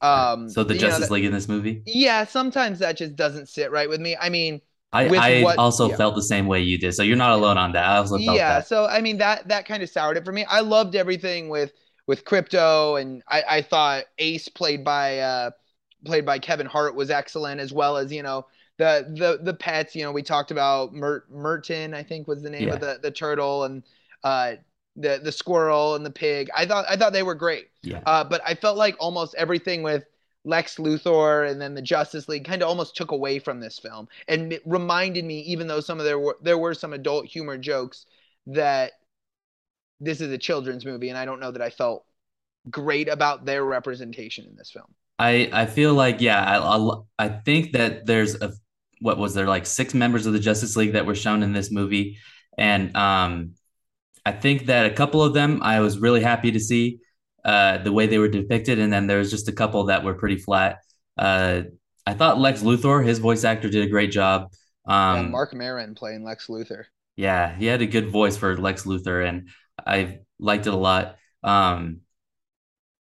Um, 0.01 0.57
So 0.57 0.65
the 0.65 0.75
you 0.75 0.87
know, 0.87 0.99
Justice 0.99 1.01
that, 1.01 1.11
League 1.11 1.25
in 1.25 1.33
this 1.33 1.49
movie, 1.49 1.87
yeah, 1.87 2.25
sometimes 2.27 2.81
that 2.81 2.97
just 2.99 3.17
doesn't 3.17 3.49
sit 3.49 3.71
right 3.73 3.89
with 3.89 4.01
me. 4.01 4.17
I 4.17 4.29
mean, 4.31 4.63
I, 4.93 5.13
I 5.15 5.31
what 5.31 5.59
also 5.59 5.89
yeah. 5.89 5.97
felt 5.97 6.15
the 6.17 6.23
same 6.23 6.47
way 6.47 6.61
you 6.61 6.79
did. 6.79 6.95
So 6.95 7.03
you're 7.03 7.17
not 7.17 7.33
alone 7.33 7.59
on 7.59 7.73
that. 7.73 7.85
I 7.85 7.97
also 7.99 8.21
felt 8.21 8.47
Yeah, 8.47 8.49
that. 8.49 8.67
so 8.67 8.87
I 8.87 9.01
mean 9.01 9.19
that 9.19 9.49
that 9.49 9.67
kind 9.67 9.83
of 9.83 9.91
soured 9.91 10.17
it 10.17 10.25
for 10.25 10.33
me. 10.33 10.45
I 10.45 10.61
loved 10.61 10.95
everything 10.97 11.49
with 11.49 11.73
with 12.11 12.25
Krypto, 12.25 13.01
and 13.01 13.23
I 13.29 13.43
I 13.49 13.63
thought 13.63 14.07
Ace 14.19 14.49
played 14.49 14.85
by 14.85 15.21
uh 15.21 15.51
played 16.05 16.27
by 16.27 16.41
Kevin 16.41 16.67
Hart 16.67 16.97
was 16.97 17.09
excellent, 17.09 17.61
as 17.61 17.73
well 17.73 17.97
as 17.97 18.13
you 18.13 18.25
know 18.25 18.47
the 18.79 19.07
the 19.17 19.39
the 19.45 19.55
pets. 19.55 19.95
You 19.95 20.03
know, 20.03 20.11
we 20.11 20.25
talked 20.25 20.51
about 20.51 20.93
Mer- 20.93 21.25
Merton, 21.31 21.95
I 21.95 22.03
think 22.03 22.27
was 22.27 22.43
the 22.43 22.51
name 22.51 22.69
of 22.69 22.81
the 22.81 22.99
the 23.01 23.13
turtle, 23.13 23.63
and 23.63 23.85
uh 24.25 24.55
the 24.97 25.21
the 25.23 25.31
squirrel 25.31 25.95
and 25.95 26.05
the 26.05 26.11
pig. 26.11 26.49
I 26.55 26.67
thought 26.67 26.85
I 26.89 26.97
thought 26.97 27.13
they 27.13 27.23
were 27.23 27.37
great. 27.37 27.69
Yeah. 27.83 28.01
Uh, 28.05 28.25
but 28.25 28.43
I 28.45 28.55
felt 28.55 28.77
like 28.77 28.97
almost 28.99 29.37
everything 29.37 29.85
with 29.85 30.05
Lex 30.45 30.79
Luthor 30.79 31.49
and 31.49 31.61
then 31.61 31.75
the 31.75 31.83
Justice 31.83 32.29
League 32.29 32.45
kind 32.45 32.61
of 32.61 32.69
almost 32.69 32.97
took 32.97 33.13
away 33.13 33.39
from 33.39 33.61
this 33.61 33.79
film 33.79 34.09
and 34.27 34.59
reminded 34.65 35.25
me, 35.25 35.43
even 35.43 35.69
though 35.69 35.81
some 35.81 36.01
of 36.01 36.05
there 36.05 36.19
were 36.19 36.39
there 36.43 36.59
were 36.59 36.75
some 36.75 36.93
adult 36.93 37.27
humor 37.27 37.57
jokes, 37.57 38.07
that 38.47 38.95
this 40.01 40.21
is 40.21 40.33
a 40.33 40.39
children's 40.39 40.85
movie, 40.85 41.09
and 41.09 41.19
I 41.19 41.25
don't 41.25 41.41
know 41.41 41.51
that 41.51 41.63
I 41.63 41.71
felt 41.71 42.05
great 42.71 43.09
about 43.09 43.45
their 43.45 43.65
representation 43.65 44.47
in 44.47 44.57
this 44.57 44.71
film. 44.71 44.95
I 45.19 45.51
I 45.53 45.67
feel 45.67 45.95
like 45.95 46.21
yeah, 46.21 46.43
I 46.43 46.59
I, 46.59 47.27
I 47.27 47.29
think 47.29 47.73
that 47.73 48.07
there's 48.07 48.35
a 48.41 48.53
what 49.01 49.19
was 49.19 49.35
there 49.35 49.47
like 49.47 49.67
six 49.67 49.95
members 49.95 50.27
of 50.27 50.33
the 50.33 50.39
Justice 50.41 50.77
League 50.77 50.93
that 50.93 51.07
were 51.07 51.15
shown 51.15 51.43
in 51.43 51.53
this 51.53 51.71
movie, 51.71 52.19
and 52.59 52.95
um, 52.97 53.55
I 54.27 54.33
think 54.33 54.67
that 54.67 54.87
a 54.87 54.95
couple 54.95 55.23
of 55.23 55.35
them 55.35 55.63
I 55.63 55.81
was 55.81 55.99
really 55.99 56.23
happy 56.23 56.53
to 56.53 56.61
see 56.61 57.01
uh, 57.45 57.79
the 57.79 57.93
way 57.93 58.07
they 58.07 58.19
were 58.19 58.29
depicted, 58.29 58.79
and 58.79 58.93
then 58.93 59.07
there 59.07 59.19
was 59.19 59.31
just 59.31 59.49
a 59.49 59.53
couple 59.53 59.85
that 59.87 60.05
were 60.05 60.15
pretty 60.15 60.37
flat. 60.37 60.79
Uh, 61.19 61.63
I 62.07 62.15
thought 62.15 62.39
Lex 62.39 62.63
Luthor, 62.63 63.05
his 63.07 63.19
voice 63.19 63.45
actor, 63.45 63.69
did 63.71 63.85
a 63.85 63.89
great 63.91 64.11
job. 64.11 64.53
Yeah, 65.11 65.25
Um, 65.27 65.31
Marc 65.31 65.55
Maron 65.55 65.95
playing 65.95 66.25
Lex 66.25 66.47
Luthor. 66.49 66.85
yeah, 67.17 67.55
he 67.57 67.67
had 67.67 67.83
a 67.83 67.87
good 67.87 68.09
voice 68.09 68.37
for 68.37 68.57
Lex 68.57 68.85
Luthor, 68.85 69.27
and 69.29 69.49
I 69.87 70.21
liked 70.39 70.67
it 70.67 70.75
a 70.75 70.77
lot. 70.77 71.17
Um, 71.43 72.03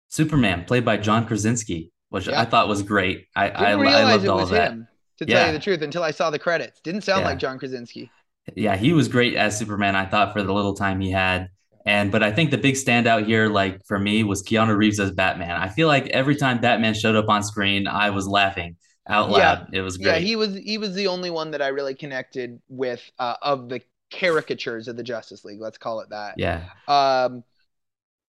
Superman, 0.09 0.65
played 0.65 0.85
by 0.85 0.97
John 0.97 1.27
Krasinski, 1.27 1.93
which 2.09 2.29
I 2.29 2.45
thought 2.45 2.69
was 2.69 2.83
great. 2.83 3.27
I 3.37 3.51
I, 3.51 3.51
didn't 3.51 3.81
I 3.87 4.03
realize 4.03 4.03
loved 4.03 4.25
it 4.25 4.29
all 4.29 4.41
was 4.41 4.51
of 4.51 4.51
that. 4.51 4.73
him. 4.73 4.89
To 5.19 5.27
tell 5.27 5.43
you 5.43 5.53
the 5.53 5.59
truth, 5.59 5.83
until 5.83 6.03
I 6.03 6.13
saw 6.13 6.31
the 6.31 6.39
credits, 6.39 6.81
didn't 6.81 7.03
sound 7.03 7.25
like. 7.25 7.39
John 7.39 7.59
Krasinski. 7.59 8.13
Yeah, 8.57 8.77
he 8.77 8.93
was 8.93 9.09
great 9.09 9.35
as 9.37 9.59
Superman, 9.59 9.95
I 9.95 10.07
thought, 10.07 10.33
for 10.33 10.43
the 10.43 10.53
little 10.55 10.75
time 10.75 11.01
he 11.01 11.11
had. 11.11 11.49
And 11.85 12.11
but 12.11 12.23
I 12.23 12.33
think 12.33 12.51
the 12.51 12.59
big 12.59 12.75
standout 12.75 13.27
here, 13.27 13.49
like 13.49 13.85
for 13.87 13.99
me, 13.99 14.25
was 14.25 14.43
Keanu 14.43 14.77
Reeves 14.77 15.01
as 15.01 15.13
Batman. 15.13 15.57
I 15.57 15.69
feel 15.69 15.89
like 15.89 16.09
every 16.09 16.37
time 16.37 16.61
Batman 16.61 16.95
showed 16.95 17.17
up 17.17 17.29
on 17.29 17.43
screen, 17.43 17.87
I 17.87 18.11
was 18.11 18.27
laughing 18.27 18.77
out 19.09 19.31
Yeah, 19.35 19.61
loud. 19.61 19.69
It 19.73 19.81
was 19.83 19.97
great. 19.99 20.19
yeah, 20.19 20.19
he 20.19 20.37
was 20.37 20.55
he 20.57 20.79
was 20.79 20.95
the 20.95 21.09
only 21.09 21.31
one 21.31 21.51
that 21.53 21.63
I 21.63 21.69
really 21.69 21.95
connected 21.95 22.61
with 22.69 23.03
uh, 23.19 23.37
of 23.43 23.69
the 23.69 23.81
caricatures 24.11 24.89
of 24.89 24.97
the 24.97 25.03
Justice 25.03 25.45
League. 25.45 25.61
Let's 25.61 25.79
call 25.79 26.01
it 26.01 26.11
that. 26.11 26.35
Yeah, 26.39 26.65
Um, 26.87 27.45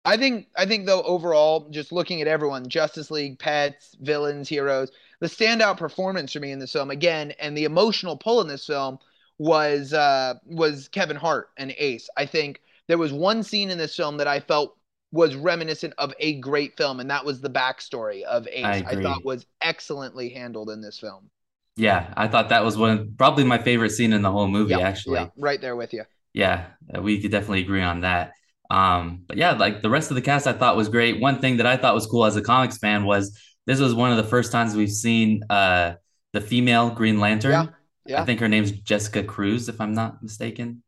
I 0.05 0.17
think 0.17 0.49
I 0.57 0.67
think 0.67 0.87
though 0.87 1.03
overall, 1.03 1.69
just 1.71 1.91
looking 1.93 2.21
at 2.21 2.29
everyone, 2.29 2.69
Justice 2.69 3.11
League, 3.11 3.39
pets, 3.39 3.97
villains, 4.01 4.49
heroes, 4.49 4.91
the 5.21 5.27
standout 5.27 5.79
performance 5.79 6.33
for 6.33 6.41
me 6.41 6.53
in 6.53 6.59
this 6.59 6.73
film 6.73 6.91
again, 6.91 7.33
and 7.41 7.57
the 7.57 7.65
emotional 7.65 8.17
pull 8.17 8.41
in 8.41 8.49
this 8.49 8.67
film 8.67 8.99
was 9.39 9.93
uh 9.93 10.35
was 10.47 10.89
Kevin 10.89 11.17
Hart 11.17 11.51
and 11.57 11.75
Ace. 11.79 12.09
I 12.17 12.27
think 12.27 12.61
there 12.87 12.99
was 12.99 13.13
one 13.13 13.43
scene 13.43 13.71
in 13.71 13.79
this 13.79 13.97
film 13.97 14.19
that 14.19 14.29
I 14.29 14.41
felt 14.41 14.77
was 15.11 15.37
reminiscent 15.37 15.95
of 15.97 16.13
a 16.19 16.35
great 16.41 16.77
film, 16.77 17.01
and 17.01 17.09
that 17.11 17.25
was 17.25 17.41
the 17.41 17.49
backstory 17.51 18.23
of 18.25 18.47
Ace. 18.49 18.83
I 18.87 18.97
thought 18.97 19.25
was 19.25 19.47
excellently 19.63 20.29
handled 20.29 20.69
in 20.71 20.83
this 20.83 20.99
film. 20.99 21.31
Yeah, 21.77 22.13
I 22.17 22.29
thought 22.29 22.51
that 22.51 22.65
was 22.65 22.77
one 22.77 23.15
probably 23.17 23.45
my 23.45 23.59
favorite 23.59 23.91
scene 23.91 24.13
in 24.13 24.23
the 24.23 24.31
whole 24.31 24.47
movie, 24.47 24.73
Yeah, 24.73 24.79
yeah, 24.79 24.89
actually. 24.89 25.31
right 25.37 25.61
there 25.61 25.77
with 25.77 25.93
you. 25.93 26.05
Yeah, 26.33 26.67
we 27.01 27.21
could 27.21 27.31
definitely 27.31 27.63
agree 27.63 27.83
on 27.83 28.01
that. 28.01 28.33
Um, 28.71 29.25
but 29.27 29.37
yeah, 29.37 29.53
like 29.53 29.83
the 29.83 29.91
rest 29.91 30.11
of 30.11 30.15
the 30.15 30.23
cast 30.23 30.47
I 30.47 30.53
thought 30.53 30.77
was 30.77 30.89
great. 30.89 31.21
One 31.21 31.41
thing 31.41 31.59
that 31.59 31.67
I 31.67 31.77
thought 31.77 31.95
was 31.95 32.07
cool 32.07 32.25
as 32.25 32.37
a 32.37 32.43
comics 32.43 32.79
fan 32.79 33.05
was 33.05 33.39
this 33.67 33.81
was 33.81 33.95
one 33.95 34.11
of 34.11 34.17
the 34.17 34.25
first 34.25 34.53
times 34.53 34.75
we've 34.75 34.91
seen 34.91 35.43
uh 35.51 35.95
the 36.33 36.41
female 36.41 36.91
Green 36.91 37.21
Lantern. 37.21 37.53
Yeah, 37.53 37.59
Lantern. 37.59 37.75
I 38.17 38.25
think 38.25 38.41
her 38.41 38.49
name's 38.49 38.73
Jessica 38.73 39.23
Cruz, 39.23 39.69
if 39.69 39.81
I'm 39.81 39.95
not 39.95 40.23
mistaken. 40.23 40.83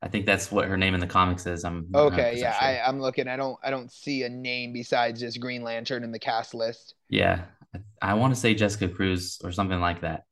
I 0.00 0.08
think 0.08 0.26
that's 0.26 0.50
what 0.50 0.66
her 0.66 0.76
name 0.76 0.94
in 0.94 1.00
the 1.00 1.06
comics 1.06 1.46
is. 1.46 1.64
I'm 1.64 1.86
Okay, 1.94 2.34
100% 2.34 2.38
yeah, 2.40 2.56
I, 2.60 2.74
sure. 2.74 2.82
I'm 2.84 3.00
looking. 3.00 3.28
I 3.28 3.36
don't 3.36 3.56
I 3.62 3.70
don't 3.70 3.90
see 3.90 4.24
a 4.24 4.28
name 4.28 4.72
besides 4.72 5.20
just 5.20 5.40
Green 5.40 5.62
Lantern 5.62 6.02
in 6.02 6.10
the 6.10 6.18
cast 6.18 6.54
list. 6.54 6.94
Yeah, 7.08 7.42
I, 7.74 8.10
I 8.10 8.14
want 8.14 8.34
to 8.34 8.40
say 8.40 8.54
Jessica 8.54 8.88
Cruz 8.88 9.40
or 9.44 9.52
something 9.52 9.80
like 9.80 10.00
that. 10.00 10.24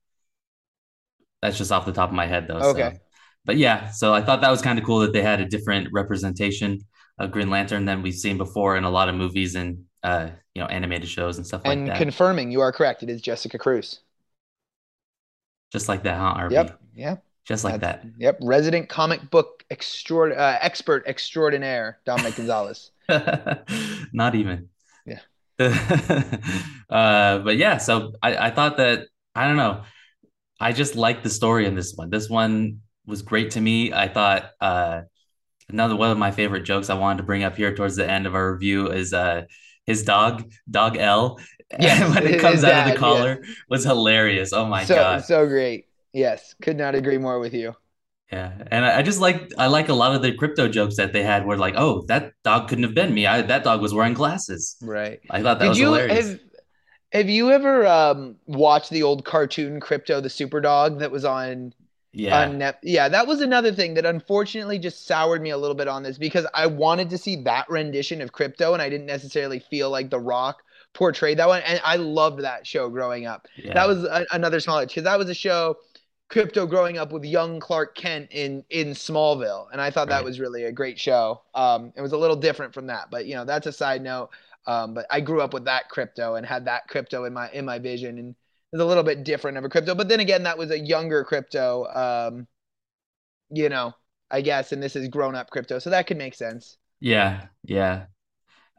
That's 1.42 1.56
just 1.56 1.72
off 1.72 1.86
the 1.86 1.92
top 1.92 2.10
of 2.10 2.14
my 2.14 2.26
head 2.26 2.46
though. 2.48 2.58
Okay. 2.58 2.90
So, 2.92 2.98
but 3.44 3.56
yeah, 3.56 3.90
so 3.90 4.12
I 4.12 4.20
thought 4.20 4.42
that 4.42 4.50
was 4.50 4.60
kind 4.60 4.78
of 4.78 4.84
cool 4.84 4.98
that 5.00 5.12
they 5.12 5.22
had 5.22 5.40
a 5.40 5.46
different 5.46 5.88
representation 5.92 6.80
of 7.18 7.30
Green 7.30 7.50
Lantern 7.50 7.84
than 7.84 8.02
we've 8.02 8.14
seen 8.14 8.36
before 8.36 8.76
in 8.76 8.84
a 8.84 8.90
lot 8.90 9.08
of 9.08 9.14
movies 9.14 9.54
and 9.54 9.84
uh, 10.02 10.30
you 10.54 10.62
know 10.62 10.68
animated 10.68 11.08
shows 11.08 11.36
and 11.38 11.46
stuff 11.46 11.62
like 11.64 11.78
that. 11.78 11.88
And 11.90 11.98
confirming, 11.98 12.50
you 12.50 12.60
are 12.60 12.72
correct. 12.72 13.02
It 13.02 13.10
is 13.10 13.20
Jessica 13.20 13.58
Cruz. 13.58 14.00
Just 15.72 15.88
like 15.88 16.02
that, 16.02 16.18
huh, 16.18 16.34
RB? 16.36 16.52
Yep. 16.52 16.80
Yeah. 16.94 17.16
Just 17.44 17.64
like 17.64 17.80
That's, 17.80 18.04
that. 18.04 18.12
yep. 18.18 18.38
Resident 18.42 18.88
comic 18.88 19.30
book 19.30 19.64
extraord, 19.70 20.36
uh, 20.36 20.58
expert 20.60 21.04
extraordinaire, 21.06 21.98
Dominic 22.04 22.36
Gonzalez. 22.36 22.90
Not 24.12 24.34
even. 24.34 24.68
Yeah. 25.06 25.20
uh, 26.90 27.38
but 27.38 27.56
yeah, 27.56 27.78
so 27.78 28.12
I, 28.22 28.48
I 28.48 28.50
thought 28.50 28.76
that 28.76 29.06
I 29.34 29.46
don't 29.46 29.56
know. 29.56 29.82
I 30.60 30.72
just 30.72 30.96
like 30.96 31.22
the 31.22 31.30
story 31.30 31.66
in 31.66 31.74
this 31.74 31.94
one. 31.96 32.10
This 32.10 32.28
one 32.28 32.80
was 33.06 33.22
great 33.22 33.52
to 33.52 33.60
me. 33.60 33.92
I 33.92 34.08
thought 34.08 34.50
uh, 34.60 35.02
another 35.68 35.96
one 35.96 36.10
of 36.10 36.18
my 36.18 36.30
favorite 36.30 36.62
jokes 36.62 36.90
I 36.90 36.94
wanted 36.94 37.18
to 37.18 37.22
bring 37.24 37.44
up 37.44 37.56
here 37.56 37.74
towards 37.74 37.96
the 37.96 38.08
end 38.10 38.26
of 38.26 38.34
our 38.34 38.52
review 38.52 38.88
is 38.90 39.12
uh, 39.14 39.44
his 39.86 40.04
dog, 40.04 40.50
Dog 40.70 40.96
L, 40.96 41.40
Yes, 41.78 42.14
when 42.14 42.26
it 42.26 42.40
comes 42.40 42.64
out 42.64 42.74
of 42.76 42.84
the 42.84 42.92
collar 42.92 43.42
was 43.68 43.84
hilarious. 43.84 44.52
Oh 44.52 44.66
my 44.66 44.84
So 44.84 44.94
God. 44.94 45.24
so 45.24 45.46
great. 45.46 45.86
Yes, 46.12 46.54
could 46.62 46.76
not 46.76 46.94
agree 46.94 47.18
more 47.18 47.38
with 47.38 47.54
you. 47.54 47.74
Yeah, 48.32 48.52
and 48.70 48.84
I, 48.84 48.98
I 48.98 49.02
just 49.02 49.20
like 49.20 49.50
I 49.58 49.66
like 49.66 49.88
a 49.88 49.94
lot 49.94 50.14
of 50.14 50.22
the 50.22 50.30
Krypto 50.32 50.70
jokes 50.70 50.96
that 50.96 51.12
they 51.12 51.22
had 51.24 51.44
Were 51.44 51.56
like, 51.58 51.74
oh, 51.76 52.02
that 52.06 52.32
dog 52.44 52.68
couldn't 52.68 52.84
have 52.84 52.94
been 52.94 53.12
me. 53.12 53.26
I 53.26 53.42
that 53.42 53.64
dog 53.64 53.80
was 53.82 53.92
wearing 53.92 54.14
glasses. 54.14 54.76
Right. 54.80 55.20
I 55.28 55.42
thought 55.42 55.58
that 55.58 55.66
Did 55.66 55.68
was 55.68 55.78
you 55.78 55.86
hilarious. 55.86 56.26
have 56.26 56.40
have 57.12 57.28
you 57.28 57.50
ever 57.50 57.86
um 57.86 58.36
watched 58.46 58.90
the 58.90 59.02
old 59.02 59.24
cartoon 59.24 59.80
Krypto 59.80 60.22
the 60.22 60.30
Super 60.30 60.60
Dog 60.60 61.00
that 61.00 61.10
was 61.10 61.24
on 61.24 61.74
Yeah, 62.12 62.34
on 62.34 62.58
Net? 62.58 62.78
Yeah, 62.82 63.08
that 63.08 63.26
was 63.26 63.40
another 63.40 63.72
thing 63.72 63.94
that 63.94 64.06
unfortunately 64.06 64.78
just 64.78 65.06
soured 65.06 65.42
me 65.42 65.50
a 65.50 65.58
little 65.58 65.74
bit 65.74 65.88
on 65.88 66.02
this 66.02 66.18
because 66.18 66.46
I 66.54 66.66
wanted 66.66 67.10
to 67.10 67.18
see 67.18 67.36
that 67.44 67.68
rendition 67.68 68.20
of 68.20 68.32
Krypto 68.32 68.72
and 68.72 68.82
I 68.82 68.88
didn't 68.88 69.06
necessarily 69.06 69.58
feel 69.60 69.90
like 69.90 70.10
The 70.10 70.20
Rock 70.20 70.62
portrayed 70.94 71.38
that 71.38 71.48
one 71.48 71.62
and 71.62 71.80
I 71.84 71.96
loved 71.96 72.40
that 72.40 72.66
show 72.66 72.88
growing 72.88 73.26
up. 73.26 73.46
That 73.72 73.86
was 73.88 74.04
a, 74.04 74.26
another 74.32 74.60
small 74.60 74.84
because 74.84 75.04
that 75.04 75.18
was 75.18 75.28
a 75.28 75.34
show 75.34 75.76
Krypto 76.30 76.68
growing 76.68 76.96
up 76.96 77.10
with 77.10 77.24
young 77.24 77.58
Clark 77.58 77.96
Kent 77.96 78.28
in 78.30 78.64
in 78.70 78.90
Smallville, 78.90 79.66
and 79.72 79.80
I 79.80 79.90
thought 79.90 80.08
that 80.10 80.22
was 80.22 80.38
really 80.38 80.64
a 80.64 80.72
great 80.72 80.96
show. 80.98 81.42
Um, 81.56 81.92
it 81.96 82.00
was 82.02 82.12
a 82.12 82.16
little 82.16 82.36
different 82.36 82.72
from 82.72 82.86
that, 82.86 83.10
but 83.10 83.26
you 83.26 83.34
know 83.34 83.44
that's 83.44 83.66
a 83.66 83.72
side 83.72 84.02
note. 84.02 84.30
Um, 84.66 84.94
but 84.94 85.06
I 85.10 85.20
grew 85.20 85.40
up 85.40 85.54
with 85.54 85.64
that 85.64 85.84
Krypto 85.90 86.36
and 86.36 86.46
had 86.46 86.66
that 86.66 86.88
Krypto 86.90 87.26
in 87.26 87.32
my 87.32 87.50
in 87.50 87.64
my 87.64 87.78
vision, 87.78 88.18
and 88.18 88.34
it's 88.72 88.82
a 88.82 88.84
little 88.84 89.02
bit 89.02 89.24
different 89.24 89.58
of 89.58 89.64
a 89.64 89.68
Krypto. 89.68 89.96
But 89.96 90.08
then 90.08 90.20
again, 90.20 90.42
that 90.44 90.58
was 90.58 90.70
a 90.70 90.78
younger 90.78 91.24
Krypto, 91.24 91.96
um, 91.96 92.46
you 93.50 93.68
know, 93.68 93.94
I 94.30 94.42
guess, 94.42 94.72
and 94.72 94.82
this 94.82 94.96
is 94.96 95.08
grown 95.08 95.34
up 95.34 95.50
Krypto, 95.50 95.80
so 95.80 95.90
that 95.90 96.06
could 96.06 96.18
make 96.18 96.34
sense. 96.34 96.76
Yeah, 97.00 97.46
yeah. 97.64 98.04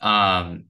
Um, 0.02 0.66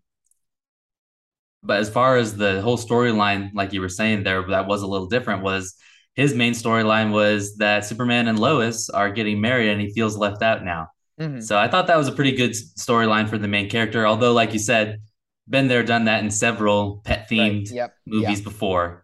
but 1.64 1.80
as 1.80 1.90
far 1.90 2.18
as 2.18 2.36
the 2.36 2.62
whole 2.62 2.78
storyline, 2.78 3.52
like 3.54 3.74
you 3.74 3.82
were 3.82 3.90
saying 3.90 4.24
there, 4.24 4.48
that 4.48 4.68
was 4.68 4.82
a 4.82 4.88
little 4.88 5.08
different. 5.08 5.44
Was 5.44 5.76
his 6.16 6.34
main 6.34 6.54
storyline 6.54 7.12
was 7.12 7.58
that 7.58 7.86
Superman 7.86 8.28
and 8.28 8.40
Lois 8.40 8.90
are 8.90 9.12
getting 9.12 9.40
married, 9.42 9.70
and 9.70 9.82
he 9.82 9.94
feels 9.94 10.18
left 10.18 10.42
out 10.42 10.64
now. 10.64 10.88
Hmm 11.18 11.46
So 11.46 11.58
I 11.58 11.68
thought 11.68 11.88
that 11.88 11.98
was 11.98 12.08
a 12.08 12.12
pretty 12.12 12.34
good 12.34 12.52
storyline 12.52 13.30
for 13.30 13.38
the 13.38 13.48
main 13.48 13.70
character. 13.70 14.06
Although, 14.06 14.34
like 14.34 14.54
you 14.54 14.60
said, 14.60 15.02
been 15.50 15.68
there, 15.68 15.84
done 15.84 16.06
that 16.06 16.24
in 16.24 16.32
several 16.32 17.02
pet 17.04 17.28
Right. 17.36 17.58
themed 17.58 17.70
Yep. 17.70 17.98
Yeah. 18.14 18.36
movies 18.36 18.42
before. 18.42 19.04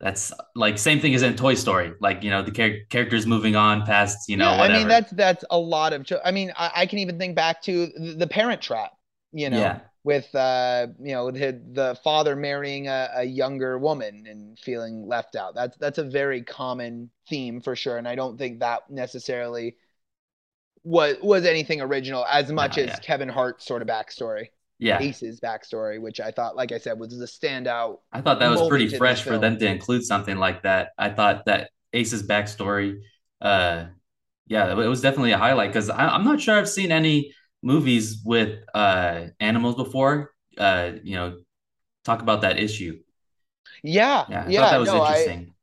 That's 0.00 0.32
like 0.54 0.78
same 0.78 1.00
thing 1.00 1.14
as 1.14 1.22
in 1.22 1.36
Toy 1.36 1.54
Story. 1.54 1.92
Like 2.00 2.22
you 2.22 2.30
know, 2.30 2.42
the 2.42 2.52
char- 2.52 2.84
characters 2.90 3.26
moving 3.26 3.56
on 3.56 3.84
past 3.86 4.28
you 4.28 4.36
know 4.36 4.50
Yeah, 4.50 4.60
I 4.60 4.68
mean 4.68 4.86
that's 4.88 5.10
that's 5.12 5.44
a 5.50 5.58
lot 5.58 5.92
of. 5.92 6.04
cho- 6.04 6.20
I 6.24 6.30
mean, 6.30 6.52
I, 6.56 6.70
I 6.76 6.86
can 6.86 6.98
even 7.00 7.18
think 7.18 7.34
back 7.34 7.62
to 7.62 7.86
the, 7.88 8.14
the 8.18 8.26
Parent 8.26 8.62
Trap. 8.62 8.92
You 9.32 9.50
know, 9.50 9.72
Yeah, 9.72 9.80
with 10.04 10.32
uh, 10.34 10.86
you 11.00 11.12
know, 11.12 11.30
the, 11.30 11.60
the 11.72 11.98
father 12.04 12.34
marrying 12.36 12.88
a, 12.88 13.10
a 13.16 13.24
younger 13.24 13.78
woman 13.78 14.26
and 14.26 14.58
feeling 14.58 15.06
left 15.06 15.34
out. 15.36 15.54
That's 15.54 15.76
that's 15.78 15.98
a 15.98 16.04
very 16.04 16.42
common 16.42 17.10
theme 17.28 17.60
for 17.60 17.74
sure, 17.76 17.98
and 17.98 18.06
I 18.08 18.14
don't 18.14 18.38
think 18.38 18.60
that 18.60 18.88
necessarily 18.90 19.76
was 20.88 21.16
was 21.22 21.44
anything 21.44 21.80
original 21.82 22.24
as 22.24 22.50
much 22.50 22.78
as 22.78 22.88
yeah, 22.88 22.96
Kevin 22.96 23.28
Hart's 23.28 23.66
sort 23.66 23.82
of 23.82 23.88
backstory, 23.88 24.46
yeah. 24.78 24.98
Ace's 24.98 25.38
backstory, 25.38 26.00
which 26.00 26.18
I 26.18 26.30
thought, 26.30 26.56
like 26.56 26.72
I 26.72 26.78
said, 26.78 26.98
was 26.98 27.16
the 27.16 27.26
standout 27.26 27.98
I 28.10 28.22
thought 28.22 28.40
that 28.40 28.50
was 28.50 28.66
pretty 28.68 28.88
fresh 28.88 29.22
for 29.22 29.38
them 29.38 29.58
to 29.58 29.66
include 29.66 30.04
something 30.04 30.38
like 30.38 30.62
that. 30.62 30.90
I 30.96 31.10
thought 31.10 31.44
that 31.44 31.70
Ace's 31.92 32.26
backstory, 32.26 33.00
uh, 33.42 33.86
yeah, 34.46 34.72
it 34.72 34.88
was 34.88 35.02
definitely 35.02 35.32
a 35.32 35.38
highlight 35.38 35.70
because 35.70 35.90
I'm 35.90 36.24
not 36.24 36.40
sure 36.40 36.56
I've 36.56 36.68
seen 36.68 36.90
any 36.90 37.34
movies 37.62 38.22
with 38.24 38.60
uh 38.72 39.26
animals 39.40 39.74
before. 39.74 40.32
Uh, 40.56 40.92
you 41.04 41.16
know, 41.16 41.36
talk 42.04 42.22
about 42.22 42.40
that 42.40 42.58
issue. 42.58 42.98
Yeah, 43.82 44.24
Yeah, 44.30 44.46
I 44.46 44.54
thought 44.54 44.70
that 44.70 44.80
was 44.80 44.88
no, 44.88 45.02
I 45.02 45.08
interesting, 45.08 45.54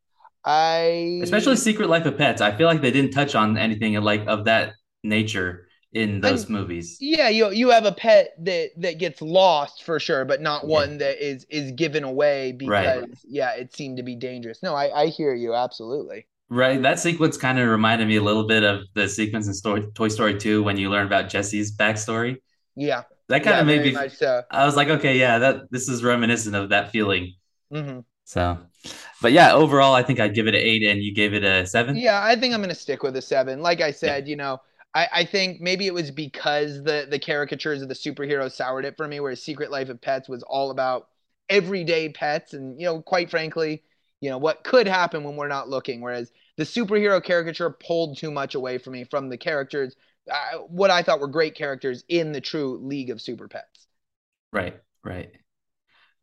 especially 1.24 1.56
Secret 1.56 1.90
Life 1.90 2.06
of 2.06 2.16
Pets. 2.16 2.42
I 2.42 2.56
feel 2.56 2.68
like 2.68 2.82
they 2.82 2.92
didn't 2.92 3.12
touch 3.12 3.34
on 3.34 3.58
anything 3.58 3.96
like 3.96 4.26
of 4.28 4.46
that 4.46 4.74
nature 5.06 5.68
in 5.94 6.22
and 6.22 6.22
those 6.22 6.50
movies. 6.50 7.02
Yeah, 7.02 7.30
you 7.30 7.52
you 7.52 7.70
have 7.72 7.86
a 7.86 7.92
pet 7.94 8.36
that 8.46 8.72
that 8.78 9.00
gets 9.00 9.22
lost 9.22 9.84
for 9.84 10.00
sure, 10.00 10.26
but 10.26 10.42
not 10.42 10.66
Yeah, 10.66 10.82
one 10.82 10.98
that 11.00 11.20
is 11.26 11.46
is 11.50 11.72
given 11.74 12.04
away 12.04 12.54
right. 12.64 12.94
because 12.94 13.26
yeah, 13.28 13.54
it 13.56 13.74
seemed 13.76 13.98
to 13.98 14.04
be 14.04 14.16
dangerous. 14.16 14.64
No, 14.64 14.76
I 14.76 15.04
I 15.04 15.08
hear 15.08 15.34
you 15.36 15.54
absolutely. 15.56 16.28
Right, 16.50 16.80
that 16.84 17.00
sequence 17.00 17.38
kind 17.38 17.58
of 17.60 17.68
reminded 17.68 18.08
me 18.08 18.18
a 18.18 18.22
little 18.24 18.46
bit 18.48 18.64
of 18.64 18.84
the 18.94 19.10
sequence 19.10 19.48
in 19.48 19.54
Story, 19.56 19.88
Toy 19.96 20.10
Story 20.10 20.38
2 20.40 20.62
when 20.64 20.78
you 20.78 20.90
learn 20.92 21.08
about 21.08 21.28
Jesse's 21.30 21.76
backstory. 21.76 22.38
Yeah, 22.76 23.04
That 23.30 23.44
kind 23.44 23.58
yeah, 23.58 23.62
of 23.62 23.66
made 23.68 23.84
me 23.84 24.08
so. 24.10 24.44
I 24.52 24.66
was 24.66 24.76
like, 24.76 24.90
okay, 24.90 25.18
yeah, 25.20 25.40
that 25.40 25.72
this 25.72 25.90
is 25.90 26.04
reminiscent 26.04 26.56
of 26.56 26.70
that 26.70 26.92
feeling. 26.92 27.36
hmm 27.72 28.00
So, 28.26 28.60
but 29.22 29.34
yeah, 29.34 29.54
overall, 29.54 29.96
I 29.96 30.04
think 30.04 30.20
I'd 30.20 30.36
give 30.36 30.48
it 30.48 30.56
an 30.56 30.62
eight, 30.62 30.84
and 30.84 31.04
you 31.04 31.14
gave 31.16 31.34
it 31.36 31.44
a 31.46 31.68
seven. 31.68 32.04
Yeah, 32.04 32.22
I 32.24 32.36
think 32.36 32.54
I'm 32.54 32.62
gonna 32.62 32.76
stick 32.76 33.04
with 33.04 33.16
a 33.16 33.22
seven. 33.22 33.62
Like 33.62 33.82
I 33.82 33.92
Yeah, 34.02 34.14
said, 34.14 34.28
you 34.28 34.36
know, 34.36 34.62
I 34.96 35.08
I 35.14 35.26
think 35.26 35.62
maybe 35.62 35.88
it 35.88 35.94
was 35.94 36.12
because 36.12 36.84
the 36.84 37.08
the 37.10 37.20
caricatures 37.20 37.84
of 37.84 37.90
the 37.90 37.96
superheroes 37.96 38.54
soured 38.54 38.86
it 38.86 38.98
for 38.98 39.08
me, 39.08 39.20
whereas 39.20 39.44
Secret 39.44 39.72
Life 39.72 39.90
of 39.90 40.02
Pets 40.02 40.30
was 40.30 40.44
all 40.44 40.72
about 40.72 41.10
everyday 41.50 42.10
pets 42.10 42.54
and 42.54 42.80
you 42.80 42.88
know, 42.88 43.02
quite 43.02 43.30
frankly, 43.30 43.84
you 44.22 44.30
know, 44.30 44.38
what 44.40 44.64
could 44.64 44.88
happen 44.88 45.24
when 45.24 45.36
we're 45.38 45.48
not 45.48 45.70
looking. 45.70 46.02
Whereas 46.02 46.32
the 46.58 46.64
superhero 46.64 47.24
caricature 47.24 47.70
pulled 47.72 48.18
too 48.18 48.32
much 48.32 48.56
away 48.56 48.78
from 48.80 48.94
me 48.94 49.04
from 49.06 49.30
the 49.30 49.38
characters, 49.38 49.96
uh, 50.32 50.60
what 50.70 50.92
I 50.92 51.04
thought 51.04 51.20
were 51.20 51.28
great 51.28 51.56
characters 51.56 52.04
in 52.10 52.32
the 52.32 52.42
true 52.42 52.80
League 52.80 53.12
of 53.12 53.22
Super 53.22 53.48
Pets. 53.48 53.88
right, 54.52 54.80
right. 55.04 55.32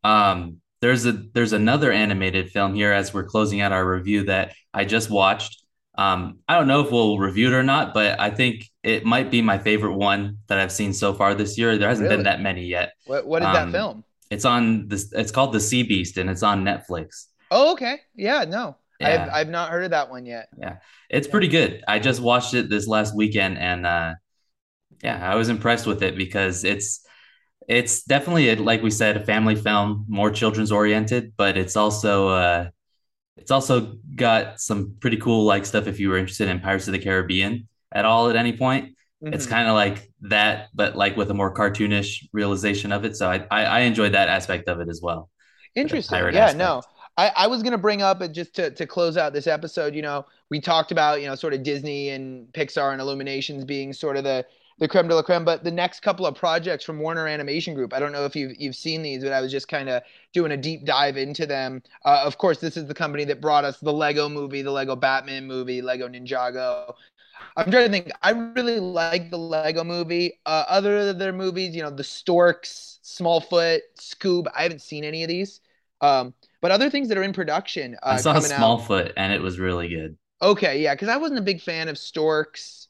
Um, 0.03 0.61
there's 0.81 1.05
a 1.05 1.13
there's 1.13 1.53
another 1.53 1.91
animated 1.91 2.51
film 2.51 2.75
here 2.75 2.91
as 2.91 3.13
we're 3.13 3.23
closing 3.23 3.61
out 3.61 3.71
our 3.71 3.87
review 3.87 4.25
that 4.25 4.53
I 4.73 4.85
just 4.85 5.09
watched. 5.09 5.62
Um, 5.95 6.39
I 6.47 6.57
don't 6.57 6.67
know 6.67 6.81
if 6.81 6.91
we'll 6.91 7.19
review 7.19 7.47
it 7.47 7.53
or 7.53 7.63
not, 7.63 7.93
but 7.93 8.19
I 8.19 8.29
think 8.31 8.69
it 8.81 9.05
might 9.05 9.29
be 9.29 9.41
my 9.41 9.59
favorite 9.59 9.93
one 9.95 10.39
that 10.47 10.57
I've 10.57 10.71
seen 10.71 10.93
so 10.93 11.13
far 11.13 11.35
this 11.35 11.57
year. 11.57 11.77
There 11.77 11.89
hasn't 11.89 12.09
been 12.09 12.23
that 12.23 12.41
many 12.41 12.65
yet. 12.65 12.93
What 13.05 13.27
what 13.27 13.43
is 13.43 13.51
that 13.51 13.63
Um, 13.63 13.71
film? 13.71 14.03
it's 14.31 14.45
on 14.45 14.87
this. 14.87 15.11
It's 15.13 15.31
called 15.31 15.53
The 15.53 15.59
Sea 15.59 15.83
Beast, 15.83 16.17
and 16.17 16.29
it's 16.29 16.43
on 16.43 16.63
Netflix. 16.63 17.27
Oh, 17.51 17.73
okay. 17.73 17.99
Yeah, 18.15 18.45
no. 18.45 18.77
I've 19.01 19.29
I've 19.29 19.49
not 19.49 19.69
heard 19.69 19.83
of 19.83 19.91
that 19.91 20.09
one 20.09 20.25
yet. 20.25 20.47
yeah, 20.57 20.77
it's 21.09 21.27
Yeah. 21.27 21.31
pretty 21.31 21.47
good. 21.49 21.83
I 21.87 21.99
just 21.99 22.21
watched 22.21 22.53
it 22.53 22.69
this 22.69 22.87
last 22.87 23.15
weekend, 23.15 23.57
and 23.57 23.85
uh, 23.85 24.13
yeah, 25.03 25.19
I 25.31 25.35
was 25.35 25.49
impressed 25.49 25.85
with 25.87 26.03
it 26.03 26.15
because 26.17 26.63
it's 26.63 27.05
it's 27.67 28.03
definitely 28.03 28.49
a, 28.49 28.55
like 28.55 28.81
we 28.83 28.91
said, 28.91 29.17
a 29.17 29.25
family 29.25 29.55
film, 29.55 30.05
more 30.09 30.31
children's 30.31 30.71
oriented, 30.71 31.33
but 31.37 31.57
it's 31.57 31.75
also 31.77 32.29
uh, 32.29 32.69
it's 33.37 33.51
also 33.51 33.97
got 34.15 34.59
some 34.59 34.95
pretty 34.99 35.17
cool 35.17 35.43
like 35.45 35.65
stuff 35.65 35.87
if 35.87 35.99
you 35.99 36.09
were 36.09 36.17
interested 36.17 36.49
in 36.49 36.59
Pirates 36.59 36.87
of 36.87 36.93
the 36.93 36.99
Caribbean 36.99 37.67
at 37.91 38.05
all 38.05 38.29
at 38.29 38.35
any 38.35 38.55
point. 38.57 38.95
It's 39.31 39.45
hmm 39.45 39.47
kind 39.47 39.67
of 39.67 39.73
like 39.73 40.11
that, 40.21 40.69
but 40.73 40.95
like 40.95 41.17
with 41.17 41.31
a 41.31 41.33
more 41.33 41.53
cartoonish 41.53 42.27
realization 42.33 42.91
of 42.91 43.05
it. 43.05 43.15
So 43.17 43.29
I, 43.29 43.45
I 43.49 43.63
I 43.65 43.79
enjoyed 43.81 44.13
that 44.13 44.29
aspect 44.29 44.67
of 44.69 44.79
it 44.79 44.89
as 44.89 45.01
well, 45.01 45.29
Interesting. 45.75 46.31
Yeah, 46.31 46.51
no. 46.51 46.83
I, 47.17 47.31
I 47.35 47.47
was 47.47 47.61
gonna 47.63 47.77
bring 47.77 48.01
up 48.01 48.21
and 48.21 48.33
just 48.33 48.55
to, 48.55 48.71
to 48.71 48.85
close 48.87 49.17
out 49.17 49.33
this 49.33 49.47
episode, 49.47 49.93
you 49.95 50.01
know, 50.01 50.25
we 50.49 50.59
talked 50.59 50.91
about, 50.91 51.21
you 51.21 51.27
know, 51.27 51.35
sort 51.35 51.53
of 51.53 51.63
Disney 51.63 52.09
and 52.09 52.47
Pixar 52.53 52.91
and 52.91 53.01
Illuminations 53.01 53.65
being 53.65 53.93
sort 53.93 54.17
of 54.17 54.23
the 54.23 54.45
the 54.79 54.87
creme 54.87 55.07
de 55.07 55.15
la 55.15 55.21
creme, 55.21 55.45
but 55.45 55.63
the 55.63 55.71
next 55.71 56.01
couple 56.01 56.25
of 56.25 56.35
projects 56.35 56.83
from 56.83 56.99
Warner 56.99 57.27
Animation 57.27 57.73
Group, 57.73 57.93
I 57.93 57.99
don't 57.99 58.11
know 58.11 58.25
if 58.25 58.35
you've 58.35 58.59
you've 58.59 58.75
seen 58.75 59.01
these, 59.01 59.23
but 59.23 59.33
I 59.33 59.41
was 59.41 59.51
just 59.51 59.67
kind 59.67 59.89
of 59.89 60.03
doing 60.33 60.51
a 60.51 60.57
deep 60.57 60.85
dive 60.85 61.17
into 61.17 61.45
them. 61.45 61.81
Uh, 62.05 62.21
of 62.25 62.37
course, 62.37 62.59
this 62.59 62.77
is 62.77 62.87
the 62.87 62.93
company 62.93 63.23
that 63.25 63.41
brought 63.41 63.65
us 63.65 63.79
the 63.79 63.93
Lego 63.93 64.27
movie, 64.29 64.61
the 64.61 64.71
Lego 64.71 64.95
Batman 64.95 65.45
movie, 65.45 65.81
Lego 65.81 66.07
Ninjago. 66.07 66.93
I'm 67.55 67.69
trying 67.69 67.85
to 67.85 67.91
think. 67.91 68.11
I 68.21 68.31
really 68.31 68.79
like 68.79 69.29
the 69.29 69.37
Lego 69.37 69.83
movie. 69.83 70.39
Uh, 70.45 70.65
other 70.67 71.09
of 71.09 71.19
their 71.19 71.33
movies, 71.33 71.75
you 71.75 71.83
know, 71.83 71.91
the 71.91 72.03
Storks, 72.03 72.99
Smallfoot, 73.03 73.79
Scoob. 73.99 74.47
I 74.55 74.63
haven't 74.63 74.81
seen 74.81 75.03
any 75.03 75.23
of 75.23 75.29
these. 75.29 75.61
Um, 76.01 76.33
but 76.61 76.71
other 76.71 76.89
things 76.89 77.09
that 77.09 77.17
are 77.17 77.23
in 77.23 77.33
production 77.33 77.97
I 78.03 78.15
uh, 78.15 78.17
saw 78.17 78.33
coming 78.33 78.51
out. 78.51 78.59
Smallfoot 78.59 79.13
and 79.15 79.31
it 79.31 79.41
was 79.41 79.59
really 79.59 79.87
good. 79.87 80.17
Okay, 80.41 80.81
yeah, 80.81 80.93
because 80.93 81.09
I 81.09 81.17
wasn't 81.17 81.39
a 81.39 81.43
big 81.43 81.61
fan 81.61 81.87
of 81.87 81.97
Storks. 81.97 82.89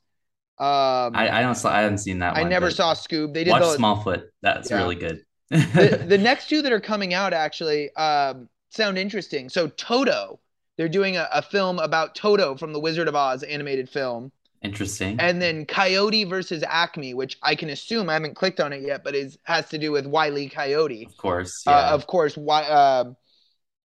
Um, 0.60 1.16
I, 1.16 1.30
I 1.40 1.42
don't 1.42 1.66
I 1.66 1.82
haven't 1.82 1.98
seen 1.98 2.20
that 2.20 2.38
I 2.38 2.42
one. 2.42 2.50
never 2.50 2.70
saw 2.70 2.94
Scoob. 2.94 3.34
They 3.34 3.44
did 3.44 3.52
watch 3.52 3.62
the, 3.64 3.78
Smallfoot. 3.78 4.24
That's 4.42 4.70
Yeah. 4.70 4.78
really 4.78 4.96
good. 4.96 5.24
the 5.50 6.04
the 6.08 6.18
next 6.18 6.48
two 6.50 6.62
that 6.62 6.72
are 6.72 6.80
coming 6.80 7.14
out 7.14 7.34
actually 7.34 7.94
um, 7.96 8.48
sound 8.70 8.98
interesting. 8.98 9.50
So 9.50 9.68
Toto, 9.70 10.40
they're 10.78 10.88
doing 10.90 11.18
a, 11.18 11.28
a 11.34 11.42
film 11.42 11.80
about 11.80 12.16
Toto 12.16 12.56
from 12.56 12.72
the 12.74 12.80
Wizard 12.80 13.08
of 13.08 13.16
Oz 13.16 13.44
animated 13.44 13.90
film, 13.90 14.32
Interesting. 14.62 15.20
and 15.20 15.42
then 15.42 15.66
Coyote 15.66 16.24
versus 16.24 16.64
Acme, 16.68 17.14
which 17.14 17.38
I 17.44 17.56
can 17.56 17.70
assume 17.70 18.10
I 18.10 18.14
haven't 18.14 18.36
clicked 18.36 18.60
on 18.60 18.74
it 18.74 18.82
yet, 18.84 19.04
but 19.04 19.16
is 19.16 19.38
has 19.44 19.68
to 19.70 19.78
do 19.78 19.92
with 19.92 20.06
Wile 20.06 20.38
E. 20.38 20.50
Coyote. 20.50 21.06
of 21.06 21.18
course. 21.18 21.64
Yeah. 21.68 21.74
Uh, 21.78 21.90
of 21.96 22.08
course, 22.08 22.38
why, 22.38 22.64
uh, 22.64 23.12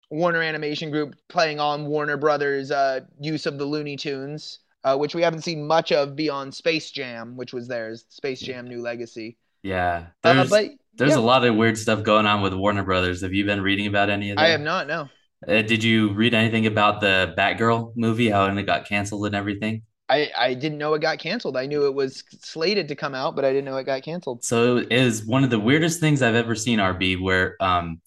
Warner 0.10 0.42
Animation 0.42 0.92
Group 0.92 1.16
playing 1.30 1.60
on 1.60 1.86
Warner 1.88 2.18
Brothers' 2.18 2.72
uh, 2.72 3.02
use 3.20 3.46
of 3.46 3.58
the 3.58 3.66
Looney 3.66 3.98
Tunes, 3.98 4.60
uh, 4.86 4.98
which 4.98 5.16
we 5.16 5.24
haven't 5.24 5.42
seen 5.44 5.68
much 5.68 5.92
of 5.92 6.16
beyond 6.16 6.56
Space 6.56 6.92
Jam, 6.92 7.36
which 7.38 7.54
was 7.54 7.68
theirs. 7.68 8.06
Space 8.10 8.42
Jam: 8.42 8.70
New 8.70 8.82
Legacy. 8.82 9.38
yeah. 9.64 10.08
Uh, 10.24 10.34
There's 10.36 10.50
but 10.50 10.66
there's 10.98 11.12
yeah. 11.12 11.20
a 11.20 11.22
lot 11.22 11.44
of 11.46 11.56
weird 11.56 11.78
stuff 11.78 12.04
going 12.04 12.26
on 12.26 12.42
with 12.42 12.54
Warner 12.54 12.84
Brothers. 12.84 13.22
Have 13.22 13.34
you 13.34 13.46
been 13.46 13.62
reading 13.62 13.88
about 13.88 14.10
any 14.10 14.32
of 14.32 14.38
that? 14.38 14.44
I 14.44 14.50
have 14.50 14.62
not. 14.62 14.88
No, 14.88 15.10
Uh, 15.48 15.62
did 15.62 15.84
you 15.84 16.14
read 16.14 16.34
anything 16.34 16.66
about 16.68 17.02
the 17.02 17.34
Batgirl 17.38 17.94
movie, 17.96 18.30
how 18.30 18.46
it 18.46 18.64
got 18.66 18.88
canceled 18.88 19.26
and 19.26 19.36
everything? 19.36 19.84
I 20.08 20.32
I 20.38 20.54
didn't 20.54 20.78
know 20.78 20.94
it 20.94 21.02
got 21.02 21.20
canceled. 21.20 21.58
I 21.58 21.66
knew 21.66 21.86
it 21.88 21.94
was 21.94 22.24
slated 22.42 22.88
to 22.90 22.96
come 22.96 23.16
out, 23.16 23.36
but 23.36 23.44
I 23.46 23.50
didn't 23.52 23.66
know 23.66 23.78
it 23.78 23.86
got 23.86 24.04
canceled. 24.04 24.44
So 24.44 24.78
it 24.78 24.92
is 24.92 25.26
one 25.26 25.44
of 25.44 25.50
the 25.50 25.60
weirdest 25.60 26.00
things 26.00 26.22
I've 26.22 26.36
ever 26.36 26.56
seen, 26.56 26.80
RB, 26.80 27.20
where 27.22 27.56
um 27.62 28.02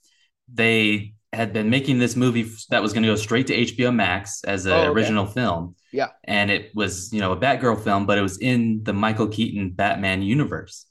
they 0.52 1.14
had 1.32 1.52
been 1.52 1.68
making 1.70 1.98
this 1.98 2.16
movie 2.16 2.50
that 2.70 2.82
was 2.82 2.92
going 2.92 3.02
to 3.02 3.08
go 3.08 3.16
straight 3.16 3.46
to 3.48 3.54
HBO 3.56 3.94
Max 3.94 4.42
as 4.44 4.64
an 4.66 4.72
Oh, 4.72 4.76
okay. 4.76 4.86
original 4.88 5.26
film. 5.26 5.74
Yeah. 5.92 6.08
And 6.24 6.50
it 6.50 6.70
was, 6.74 7.12
you 7.12 7.20
know, 7.20 7.32
a 7.32 7.36
Batgirl 7.36 7.82
film, 7.84 8.06
but 8.06 8.18
it 8.18 8.22
was 8.22 8.38
in 8.38 8.82
the 8.82 8.92
Michael 8.94 9.28
Keaton 9.28 9.70
Batman 9.70 10.22
universe. 10.22 10.86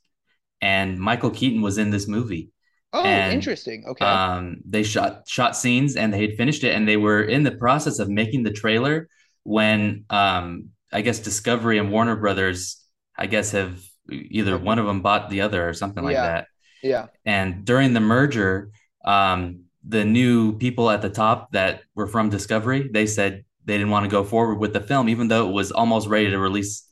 And 0.61 0.99
Michael 0.99 1.31
Keaton 1.31 1.61
was 1.61 1.77
in 1.77 1.89
this 1.89 2.07
movie. 2.07 2.51
Oh, 2.93 3.03
And, 3.03 3.33
interesting. 3.33 3.83
Okay. 3.87 4.05
Um, 4.05 4.57
they 4.67 4.83
shot 4.83 5.23
shot 5.27 5.55
scenes 5.55 5.95
and 5.95 6.13
they 6.13 6.21
had 6.21 6.35
finished 6.37 6.63
it, 6.63 6.73
and 6.75 6.87
they 6.87 6.97
were 6.97 7.21
in 7.21 7.43
the 7.43 7.51
process 7.51 7.99
of 7.99 8.09
making 8.09 8.43
the 8.43 8.51
trailer 8.51 9.09
when 9.43 10.05
um, 10.09 10.69
I 10.93 11.01
guess 11.01 11.19
Discovery 11.19 11.77
and 11.79 11.91
Warner 11.91 12.15
Brothers, 12.15 12.83
I 13.17 13.27
guess, 13.27 13.51
have 13.51 13.79
either 14.09 14.57
one 14.57 14.79
of 14.79 14.85
them 14.85 15.01
bought 15.01 15.29
the 15.29 15.41
other 15.41 15.67
or 15.67 15.73
something 15.73 16.03
like 16.03 16.13
Yeah. 16.13 16.25
that. 16.27 16.47
yeah. 16.81 17.05
And 17.25 17.65
during 17.65 17.93
the 17.93 17.99
merger, 17.99 18.71
um, 19.03 19.65
the 19.85 20.05
new 20.05 20.57
people 20.57 20.89
at 20.89 21.01
the 21.01 21.09
top 21.09 21.51
that 21.51 21.81
were 21.95 22.07
from 22.07 22.29
Discovery, 22.29 22.89
they 22.91 23.05
said 23.05 23.45
they 23.65 23.77
didn't 23.77 23.91
want 23.91 24.05
to 24.05 24.09
go 24.09 24.23
forward 24.23 24.55
with 24.55 24.73
the 24.73 24.81
film, 24.81 25.09
even 25.09 25.27
though 25.27 25.49
it 25.49 25.53
was 25.53 25.71
almost 25.71 26.07
ready 26.07 26.29
to 26.29 26.39
release, 26.39 26.87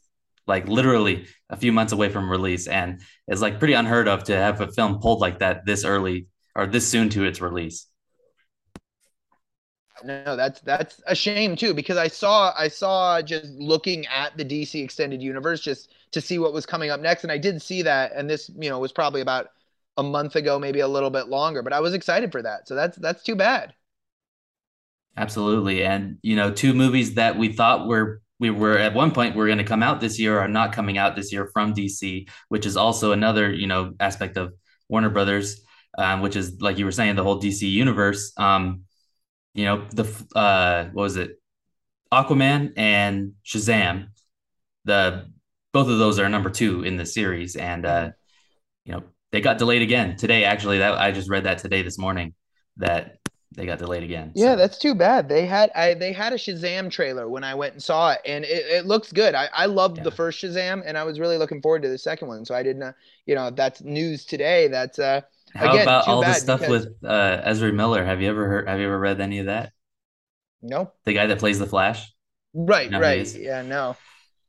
like 0.48 0.68
literally 0.68 1.28
a 1.50 1.58
few 1.58 1.72
months 1.72 1.94
away 1.94 2.10
from 2.10 2.30
release. 2.30 2.68
And 2.68 3.02
it's 3.28 3.42
like 3.42 3.60
pretty 3.60 3.74
unheard 3.74 4.08
of 4.08 4.24
to 4.26 4.36
have 4.36 4.62
a 4.62 4.72
film 4.72 5.00
pulled 5.00 5.20
like 5.20 5.40
that 5.40 5.66
this 5.66 5.86
early 5.86 6.28
or 6.56 6.68
this 6.68 6.88
soon 6.88 7.10
to 7.10 7.24
its 7.26 7.42
release. 7.42 7.88
No, 10.04 10.36
that's 10.36 10.60
that's 10.62 11.02
a 11.08 11.16
shame 11.16 11.56
too 11.56 11.74
because 11.74 11.98
I 11.98 12.08
saw 12.10 12.54
I 12.58 12.68
saw 12.68 13.22
just 13.22 13.46
looking 13.54 14.06
at 14.08 14.36
the 14.38 14.44
DC 14.44 14.84
extended 14.84 15.22
universe 15.22 15.62
just 15.62 15.94
to 16.12 16.20
see 16.20 16.38
what 16.38 16.54
was 16.54 16.66
coming 16.66 16.90
up 16.90 17.00
next 17.00 17.24
and 17.24 17.32
I 17.32 17.38
did 17.38 17.62
see 17.62 17.82
that 17.84 18.12
and 18.14 18.30
this, 18.30 18.52
you 18.58 18.70
know, 18.70 18.80
was 18.80 18.92
probably 18.92 19.22
about 19.22 19.48
a 19.98 20.04
month 20.04 20.36
ago, 20.36 20.60
maybe 20.60 20.82
a 20.82 20.88
little 20.88 21.10
bit 21.10 21.28
longer, 21.28 21.62
but 21.62 21.74
I 21.74 21.80
was 21.80 21.94
excited 21.94 22.32
for 22.32 22.42
that. 22.42 22.68
So 22.68 22.76
that's 22.76 22.98
that's 22.98 23.24
too 23.24 23.36
bad. 23.36 23.74
Absolutely. 25.18 25.84
And, 25.84 26.18
you 26.22 26.36
know, 26.36 26.52
two 26.52 26.74
movies 26.74 27.14
that 27.16 27.38
we 27.38 27.54
thought 27.54 27.88
were 27.88 28.22
we 28.40 28.50
were 28.50 28.78
at 28.78 28.94
one 28.94 29.12
point 29.12 29.36
were 29.36 29.46
going 29.46 29.60
to 29.60 29.64
come 29.64 29.82
out 29.82 30.02
this 30.02 30.20
year 30.20 30.40
are 30.40 30.48
not 30.50 30.74
coming 30.74 30.98
out 30.98 31.16
this 31.16 31.32
year 31.32 31.50
from 31.54 31.74
DC, 31.74 32.28
which 32.50 32.66
is 32.66 32.76
also 32.76 33.14
another, 33.14 33.52
you 33.52 33.68
know, 33.68 33.94
aspect 34.00 34.36
of 34.36 34.54
Warner 34.90 35.10
Brothers, 35.10 35.62
um, 35.98 36.22
which 36.22 36.36
is 36.36 36.62
like 36.62 36.78
you 36.78 36.84
were 36.86 36.92
saying, 36.92 37.16
the 37.16 37.24
whole 37.24 37.42
DC 37.42 37.62
universe. 37.70 38.34
Um, 38.36 38.82
you 39.54 39.64
know, 39.64 39.88
the 39.92 40.04
uh 40.36 40.86
what 40.92 41.04
was 41.04 41.16
it? 41.16 41.40
Aquaman 42.12 42.74
and 42.76 43.34
Shazam. 43.46 44.08
The 44.84 45.32
both 45.72 45.90
of 45.90 45.98
those 45.98 46.20
are 46.20 46.30
number 46.30 46.50
two 46.50 46.84
in 46.84 46.98
the 46.98 47.06
series. 47.06 47.56
And 47.56 47.86
uh, 47.86 48.12
you 48.84 48.94
know, 48.94 49.04
they 49.36 49.42
got 49.42 49.58
delayed 49.58 49.82
again 49.82 50.16
today. 50.16 50.46
Actually, 50.46 50.78
that 50.78 50.98
I 50.98 51.12
just 51.12 51.30
read 51.30 51.44
that 51.44 51.58
today 51.58 51.82
this 51.82 51.98
morning 51.98 52.34
that 52.78 53.18
they 53.54 53.66
got 53.66 53.80
delayed 53.80 54.04
again. 54.04 54.32
Yeah, 54.34 54.54
So- 54.54 54.56
that's 54.56 54.78
too 54.78 54.96
bad. 54.96 55.28
They 55.28 55.46
had 55.46 55.72
I 55.76 55.94
they 55.94 56.14
had 56.14 56.32
a 56.32 56.38
Shazam 56.38 56.90
trailer 56.90 57.28
when 57.28 57.44
I 57.44 57.54
went 57.54 57.74
and 57.74 57.84
saw 57.84 58.12
it, 58.12 58.22
and 58.26 58.46
it, 58.46 58.66
it 58.68 58.86
looks 58.86 59.12
good. 59.12 59.36
I, 59.36 59.50
I 59.54 59.66
loved 59.66 60.04
the 60.06 60.12
first 60.12 60.42
Shazam, 60.42 60.84
and 60.86 60.98
I 60.98 61.04
was 61.04 61.20
really 61.20 61.38
looking 61.38 61.62
forward 61.62 61.82
to 61.84 61.90
the 61.90 61.98
second 61.98 62.30
one. 62.30 62.46
So 62.46 62.56
I 62.56 62.64
didn't, 62.64 62.84
uh, 62.84 62.94
you 63.26 63.36
know, 63.36 63.50
that's 63.52 63.82
news 63.82 64.24
today. 64.26 64.70
That's 64.70 65.00
uh, 65.00 65.20
How 65.54 65.72
Again, 65.72 65.84
about 65.84 66.08
all 66.08 66.22
the 66.22 66.34
stuff 66.34 66.62
because- 66.62 66.86
with 66.88 67.04
uh, 67.04 67.42
Ezra 67.44 67.74
Miller? 67.74 68.06
Have 68.06 68.22
you 68.22 68.30
ever 68.30 68.48
heard? 68.48 68.70
Have 68.70 68.80
you 68.80 68.86
ever 68.86 69.00
read 69.00 69.20
any 69.20 69.40
of 69.40 69.48
that? 69.48 69.74
no, 70.62 70.92
The 71.04 71.14
guy 71.14 71.28
that 71.28 71.40
plays 71.40 71.60
the 71.60 71.68
Flash, 71.68 72.12
right, 72.54 72.90
No, 72.90 73.00
right, 73.02 73.36
yeah, 73.36 73.62
no. 73.62 73.96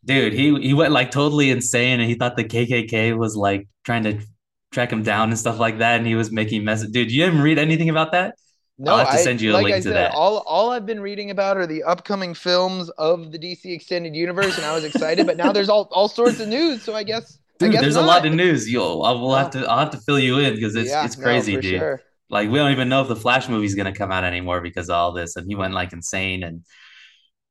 dude. 0.04 0.32
He 0.32 0.54
he 0.60 0.74
went 0.74 0.92
like 0.92 1.10
totally 1.10 1.50
insane, 1.50 1.98
and 2.00 2.08
he 2.08 2.14
thought 2.14 2.36
the 2.36 2.44
KKK 2.44 3.16
was 3.16 3.36
like 3.36 3.68
trying 3.84 4.04
to 4.04 4.18
track 4.76 4.92
him 4.92 5.02
down 5.02 5.30
and 5.30 5.38
stuff 5.38 5.58
like 5.58 5.78
that, 5.78 5.98
and 5.98 6.06
he 6.06 6.14
was 6.14 6.30
making 6.30 6.64
mess. 6.64 6.82
Dude, 6.86 7.10
you 7.10 7.24
didn't 7.24 7.40
read 7.42 7.58
anything 7.58 7.90
about 7.90 8.12
that? 8.12 8.36
No, 8.78 8.92
I'll 8.92 8.98
have 8.98 9.10
to 9.10 9.14
I- 9.14 9.22
send 9.28 9.40
you 9.40 9.52
a 9.52 9.54
like 9.54 9.64
link 9.64 9.76
I 9.76 9.80
to 9.80 9.92
said, 9.92 9.94
that. 9.94 10.12
All 10.12 10.38
all 10.46 10.70
I've 10.70 10.86
been 10.86 11.00
reading 11.00 11.30
about 11.30 11.56
are 11.56 11.66
the 11.66 11.82
upcoming 11.82 12.34
films 12.34 12.90
of 12.98 13.32
the 13.32 13.38
DC 13.38 13.72
extended 13.72 14.14
universe, 14.14 14.56
and 14.58 14.66
I 14.66 14.74
was 14.74 14.84
excited. 14.84 15.26
but 15.26 15.36
now 15.36 15.50
there's 15.52 15.68
all, 15.70 15.88
all 15.92 16.08
sorts 16.08 16.40
of 16.40 16.48
news, 16.48 16.82
so 16.82 16.94
I 16.94 17.02
guess 17.02 17.38
I 17.62 17.68
Dude, 17.68 17.72
guess 17.72 17.80
there's 17.80 17.96
a 17.96 18.02
lot 18.02 18.26
of 18.26 18.32
news. 18.34 18.70
You'll 18.70 19.02
I 19.02 19.12
will 19.12 19.34
have 19.34 19.50
to 19.50 19.60
I'll 19.66 19.78
have 19.78 19.90
to 19.92 19.98
fill 19.98 20.18
you 20.18 20.38
in 20.38 20.54
because 20.54 20.76
it's 20.76 20.90
yeah, 20.90 21.04
it's 21.06 21.16
no, 21.16 21.24
crazy, 21.24 21.54
for 21.54 21.62
dude. 21.62 21.78
sure. 21.78 22.02
Like 22.28 22.50
we 22.50 22.58
don't 22.58 22.72
even 22.72 22.88
know 22.88 23.02
if 23.02 23.08
the 23.08 23.16
Flash 23.16 23.48
movie's 23.48 23.74
gonna 23.74 23.94
come 23.94 24.12
out 24.12 24.24
anymore 24.24 24.60
because 24.60 24.88
of 24.90 24.94
all 24.96 25.12
this, 25.12 25.36
and 25.36 25.46
he 25.48 25.54
went 25.54 25.72
like 25.74 25.92
insane 25.92 26.42
and 26.42 26.64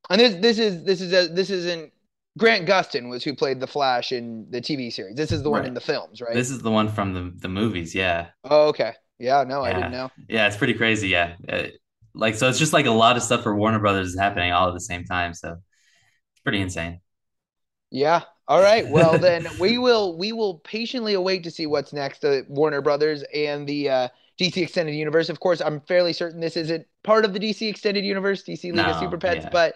And 0.09 0.19
this 0.19 0.35
this 0.35 0.59
is 0.59 0.83
this 0.83 1.01
is 1.01 1.13
a, 1.13 1.27
this 1.33 1.49
isn't 1.49 1.91
Grant 2.38 2.67
Gustin 2.67 3.10
was 3.10 3.24
who 3.24 3.34
played 3.34 3.60
the 3.60 3.67
Flash 3.67 4.12
in 4.12 4.48
the 4.50 4.60
TV 4.62 4.91
series. 4.91 5.15
This 5.15 5.32
is 5.32 5.41
the 5.43 5.50
one 5.50 5.62
Right. 5.62 5.67
in 5.69 5.74
the 5.74 5.82
films, 5.82 6.21
right? 6.21 6.34
this 6.34 6.50
is 6.50 6.60
the 6.62 6.71
one 6.71 6.89
from 6.89 7.13
the 7.13 7.34
the 7.38 7.48
movies. 7.50 7.95
Yeah, 7.95 8.28
Oh, 8.43 8.67
okay. 8.69 8.93
Yeah, 9.19 9.43
no, 9.48 9.63
I 9.63 9.71
didn't 9.74 9.91
know. 9.91 10.12
yeah, 10.28 10.48
it's 10.48 10.58
pretty 10.58 10.74
crazy. 10.74 11.08
Yeah, 11.08 11.36
Uh, 11.48 11.67
like 12.13 12.36
so 12.36 12.50
it's 12.50 12.60
just 12.60 12.74
like 12.74 12.86
a 12.86 12.91
lot 12.91 13.15
of 13.17 13.24
stuff 13.24 13.43
for 13.43 13.56
Warner 13.56 13.80
Brothers 13.80 14.10
is 14.10 14.19
happening 14.19 14.52
all 14.52 14.67
at 14.67 14.74
the 14.74 14.80
same 14.82 15.06
time. 15.06 15.34
So 15.34 15.54
it's 16.34 16.41
pretty 16.41 16.60
insane. 16.62 17.00
Yeah. 17.91 18.24
All 18.48 18.62
right. 18.62 18.88
Well, 18.88 19.17
then 19.17 19.48
we 19.60 19.78
will 19.78 20.17
we 20.17 20.32
will 20.34 20.56
patiently 20.60 21.13
await 21.13 21.43
to 21.45 21.52
see 21.52 21.65
what's 21.65 21.93
next. 21.93 22.21
The 22.21 22.45
Warner 22.50 22.82
Brothers 22.82 23.24
and 23.34 23.67
the 23.67 23.89
uh, 23.89 24.08
DC 24.39 24.62
Extended 24.62 24.93
Universe. 24.95 25.30
Of 25.30 25.39
course, 25.39 25.62
I'm 25.62 25.80
fairly 25.82 26.13
certain 26.13 26.41
this 26.41 26.58
isn't 26.58 26.86
part 27.04 27.26
of 27.26 27.34
the 27.34 27.39
DC 27.39 27.69
Extended 27.69 28.04
Universe, 28.04 28.43
DC 28.43 28.71
League 28.71 28.86
of 28.86 29.00
Super 29.00 29.17
Pets. 29.17 29.45
yeah. 29.45 29.50
But 29.50 29.76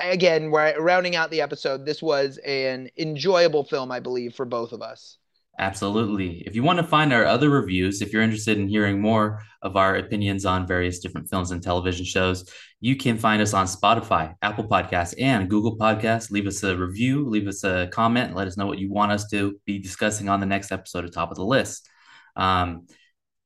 again, 0.00 0.50
we're 0.50 0.80
rounding 0.80 1.16
out 1.16 1.30
the 1.30 1.40
episode. 1.40 1.84
This 1.84 2.02
was 2.02 2.38
an 2.38 2.90
enjoyable 2.96 3.64
film, 3.64 3.90
I 3.90 4.00
believe, 4.00 4.34
for 4.34 4.44
both 4.44 4.72
of 4.72 4.82
us. 4.82 5.18
Absolutely. 5.58 6.42
If 6.46 6.56
you 6.56 6.64
want 6.64 6.80
to 6.80 6.84
find 6.84 7.12
our 7.12 7.24
other 7.24 7.48
reviews, 7.48 8.02
if 8.02 8.12
you're 8.12 8.22
interested 8.22 8.58
in 8.58 8.66
hearing 8.66 9.00
more 9.00 9.42
of 9.62 9.76
our 9.76 9.96
opinions 9.96 10.44
on 10.44 10.66
various 10.66 10.98
different 10.98 11.30
films 11.30 11.52
and 11.52 11.62
television 11.62 12.04
shows, 12.04 12.50
you 12.80 12.96
can 12.96 13.16
find 13.16 13.40
us 13.40 13.54
on 13.54 13.66
Spotify, 13.66 14.34
Apple 14.42 14.64
Podcasts, 14.64 15.14
and 15.18 15.48
Google 15.48 15.76
Podcasts. 15.78 16.30
Leave 16.32 16.48
us 16.48 16.62
a 16.64 16.76
review, 16.76 17.28
leave 17.28 17.46
us 17.46 17.62
a 17.62 17.88
comment, 17.92 18.34
let 18.34 18.48
us 18.48 18.56
know 18.56 18.66
what 18.66 18.80
you 18.80 18.90
want 18.90 19.12
us 19.12 19.28
to 19.30 19.58
be 19.64 19.78
discussing 19.78 20.28
on 20.28 20.40
the 20.40 20.46
next 20.46 20.72
episode 20.72 21.04
of 21.04 21.12
Top 21.12 21.30
of 21.30 21.36
the 21.36 21.44
List. 21.44 21.88
Um, 22.34 22.88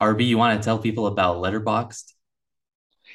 RB, 0.01 0.27
you 0.27 0.39
want 0.39 0.59
to 0.59 0.65
tell 0.65 0.79
people 0.79 1.09
about 1.09 1.43
Letterboxd? 1.43 2.15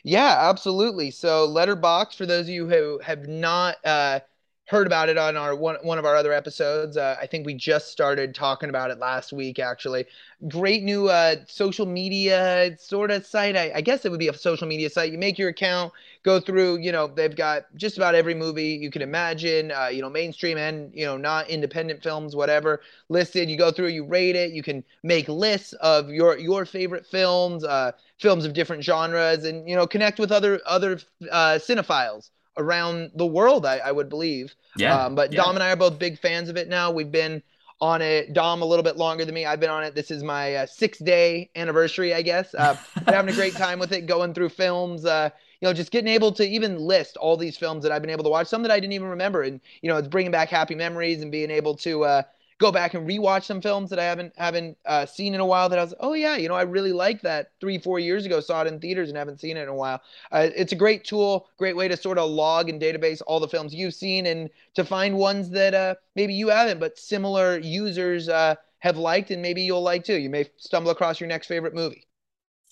Yeah, 0.04 0.38
absolutely. 0.50 1.12
So 1.12 1.48
Letterboxd, 1.48 2.16
for 2.16 2.26
those 2.26 2.46
of 2.48 2.50
you 2.50 2.68
who 2.68 3.00
have 3.00 3.28
not 3.28 3.78
uh, 3.86 4.20
heard 4.68 4.86
about 4.88 5.08
it 5.10 5.18
on 5.18 5.38
our 5.38 5.56
one 5.56 5.78
one 5.82 5.98
of 5.98 6.06
our 6.06 6.16
other 6.16 6.34
episodes, 6.34 6.98
uh, 6.98 7.16
I 7.22 7.26
think 7.28 7.46
we 7.46 7.54
just 7.54 7.90
started 7.90 8.36
talking 8.36 8.70
about 8.70 8.92
it 8.92 9.00
last 9.00 9.32
week. 9.32 9.60
Actually, 9.60 10.06
great 10.50 10.84
new 10.84 11.08
uh, 11.08 11.38
social 11.48 11.86
media 11.86 12.76
sort 12.80 13.12
of 13.12 13.26
site. 13.26 13.56
I, 13.56 13.72
I 13.76 13.82
guess 13.82 14.04
it 14.04 14.12
would 14.12 14.20
be 14.20 14.28
a 14.28 14.34
social 14.34 14.68
media 14.68 14.90
site. 14.90 15.12
You 15.14 15.18
make 15.18 15.40
your 15.40 15.50
account, 15.50 15.94
go 16.24 16.40
through. 16.40 16.80
You 16.80 16.92
know, 16.92 17.08
they've 17.08 17.36
got 17.36 17.64
just 17.76 17.98
about 17.98 18.16
every 18.16 18.34
movie 18.36 18.80
you 18.82 18.90
can 18.92 19.02
imagine. 19.02 19.72
Uh, 19.72 19.88
you 19.88 20.02
know, 20.02 20.10
mainstream 20.10 20.58
and 20.58 20.94
you 20.94 21.06
know 21.06 21.18
not 21.18 21.50
independent 21.50 22.02
films, 22.04 22.36
whatever 22.36 22.82
listed. 23.10 23.50
You 23.50 23.58
go 23.58 23.72
through, 23.72 23.88
you 23.90 24.06
rate 24.06 24.36
it. 24.36 24.52
You 24.52 24.64
can 24.64 24.84
make 25.04 25.28
lists 25.28 25.74
of 25.74 26.10
your 26.10 26.38
your 26.38 26.66
favorite 26.66 27.06
films. 27.06 27.64
Uh, 27.64 27.92
films 28.20 28.46
of 28.46 28.54
different 28.54 28.82
genres 28.84 29.44
and 29.44 29.68
you 29.68 29.76
know 29.76 29.86
connect 29.86 30.18
with 30.18 30.32
other 30.32 30.62
other 30.66 30.98
uh, 31.30 31.60
cinephiles 31.60 32.30
around 32.58 33.12
the 33.16 33.26
world 33.26 33.66
I, 33.66 33.80
I 33.80 33.92
would 33.92 34.08
believe 34.08 34.56
Yeah. 34.78 34.96
um, 35.06 35.16
but 35.16 35.34
yeah. 35.34 35.42
dom 35.44 35.56
and 35.56 35.64
i 35.64 35.72
are 35.72 35.76
both 35.76 36.00
big 36.00 36.18
fans 36.20 36.48
of 36.48 36.56
it 36.56 36.70
now 36.70 36.90
we've 36.92 37.12
been 37.12 37.42
on 37.82 38.02
it 38.02 38.32
dom 38.32 38.62
a 38.62 38.66
little 38.66 38.84
bit 38.84 38.96
longer 38.96 39.26
than 39.26 39.34
me 39.36 39.46
i've 39.46 39.60
been 39.60 39.72
on 39.72 39.84
it 39.84 39.94
this 39.94 40.10
is 40.10 40.24
my 40.24 40.56
uh, 40.56 40.66
six 40.68 41.00
day 41.00 41.50
anniversary 41.56 42.14
i 42.14 42.22
guess 42.22 42.54
uh, 42.56 42.78
been 43.06 43.14
having 43.14 43.34
a 43.34 43.36
great 43.36 43.56
time 43.56 43.78
with 43.80 43.92
it 43.92 44.06
going 44.06 44.34
through 44.34 44.48
films 44.50 45.04
uh, 45.06 45.30
you 45.64 45.70
know, 45.70 45.74
just 45.74 45.92
getting 45.92 46.10
able 46.10 46.34
to 46.34 46.46
even 46.46 46.78
list 46.78 47.16
all 47.16 47.38
these 47.38 47.56
films 47.56 47.84
that 47.84 47.92
I've 47.94 48.02
been 48.02 48.12
able 48.12 48.26
to 48.26 48.30
watch, 48.30 48.48
some 48.48 48.64
that 48.64 48.72
I 48.72 48.82
didn't 48.82 48.92
even 48.92 49.08
remember, 49.08 49.44
and 49.44 49.62
you 49.82 49.88
know, 49.88 49.96
it's 49.96 50.10
bringing 50.10 50.30
back 50.30 50.50
happy 50.50 50.76
memories 50.76 51.22
and 51.22 51.32
being 51.32 51.50
able 51.50 51.74
to 51.78 52.04
uh, 52.04 52.24
go 52.60 52.70
back 52.70 52.96
and 52.96 53.08
rewatch 53.08 53.46
some 53.46 53.62
films 53.62 53.90
that 53.90 53.98
I 53.98 54.04
haven't 54.04 54.34
haven't 54.38 54.78
uh, 54.86 55.06
seen 55.06 55.34
in 55.34 55.40
a 55.40 55.46
while. 55.46 55.70
That 55.70 55.80
I 55.80 55.84
was, 55.84 55.94
oh 56.02 56.16
yeah, 56.16 56.36
you 56.36 56.50
know, 56.50 56.54
I 56.56 56.64
really 56.64 56.92
liked 56.92 57.24
that 57.24 57.52
three 57.62 57.78
four 57.78 57.98
years 57.98 58.26
ago. 58.26 58.42
Saw 58.42 58.64
it 58.64 58.68
in 58.68 58.82
theaters 58.82 59.08
and 59.08 59.18
haven't 59.18 59.40
seen 59.40 59.56
it 59.56 59.62
in 59.62 59.70
a 59.70 59.74
while. 59.74 60.02
Uh, 60.34 60.50
it's 60.54 60.74
a 60.74 60.76
great 60.76 61.06
tool, 61.06 61.48
great 61.58 61.78
way 61.78 61.88
to 61.88 61.96
sort 61.96 62.18
of 62.18 62.30
log 62.30 62.68
and 62.68 62.82
database 62.82 63.22
all 63.26 63.40
the 63.40 63.48
films 63.48 63.74
you've 63.74 63.94
seen 63.94 64.26
and 64.26 64.50
to 64.74 64.84
find 64.84 65.16
ones 65.16 65.50
that 65.52 65.74
uh, 65.74 65.96
maybe 66.18 66.34
you 66.34 66.50
haven't, 66.50 66.82
but 66.82 67.00
similar 67.00 67.58
users 67.60 68.28
uh, 68.28 68.56
have 68.80 68.98
liked 68.98 69.32
and 69.32 69.42
maybe 69.42 69.62
you'll 69.62 69.82
like 69.82 70.04
too. 70.04 70.18
You 70.18 70.30
may 70.30 70.50
stumble 70.58 70.92
across 70.92 71.22
your 71.22 71.30
next 71.30 71.48
favorite 71.48 71.74
movie. 71.74 72.06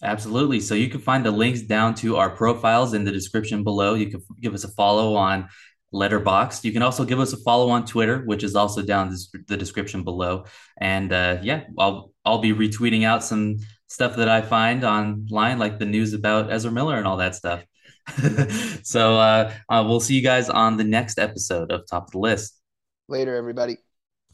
Absolutely. 0.04 0.60
So 0.60 0.74
you 0.74 0.90
can 0.90 1.00
find 1.00 1.26
the 1.26 1.32
links 1.32 1.62
down 1.62 1.94
to 1.96 2.18
our 2.18 2.30
profiles 2.30 2.94
in 2.94 3.04
the 3.04 3.12
description 3.12 3.64
below. 3.64 3.94
You 3.94 4.10
can 4.10 4.22
give 4.40 4.54
us 4.54 4.64
a 4.64 4.70
follow 4.70 5.16
on 5.16 5.48
Letterboxd. 5.94 6.64
You 6.64 6.72
can 6.72 6.82
also 6.82 7.06
give 7.06 7.20
us 7.20 7.34
a 7.34 7.38
follow 7.38 7.70
on 7.70 7.86
Twitter, 7.86 8.24
which 8.26 8.44
is 8.44 8.56
also 8.56 8.82
down 8.82 9.16
the 9.48 9.58
description 9.58 10.04
below. 10.04 10.46
And 10.78 11.12
uh, 11.12 11.38
yeah, 11.44 11.66
I'll 11.78 12.12
I'll 12.26 12.40
be 12.40 12.54
retweeting 12.54 13.04
out 13.04 13.24
some 13.24 13.58
stuff 13.88 14.16
that 14.16 14.30
I 14.30 14.42
find 14.42 14.84
online, 14.84 15.60
like 15.60 15.78
the 15.78 15.86
news 15.86 16.14
about 16.14 16.52
Ezra 16.52 16.72
Miller 16.72 16.98
and 16.98 17.06
all 17.06 17.18
that 17.18 17.36
stuff. 17.36 17.64
so 18.84 19.18
uh, 19.18 19.54
uh, 19.70 19.84
we'll 19.86 20.00
see 20.00 20.16
you 20.16 20.24
guys 20.24 20.50
on 20.50 20.78
the 20.78 20.84
next 20.84 21.20
episode 21.20 21.72
of 21.72 21.86
Top 21.88 22.06
of 22.06 22.12
the 22.12 22.20
List. 22.20 22.60
Later, 23.08 23.36
everybody. 23.36 23.78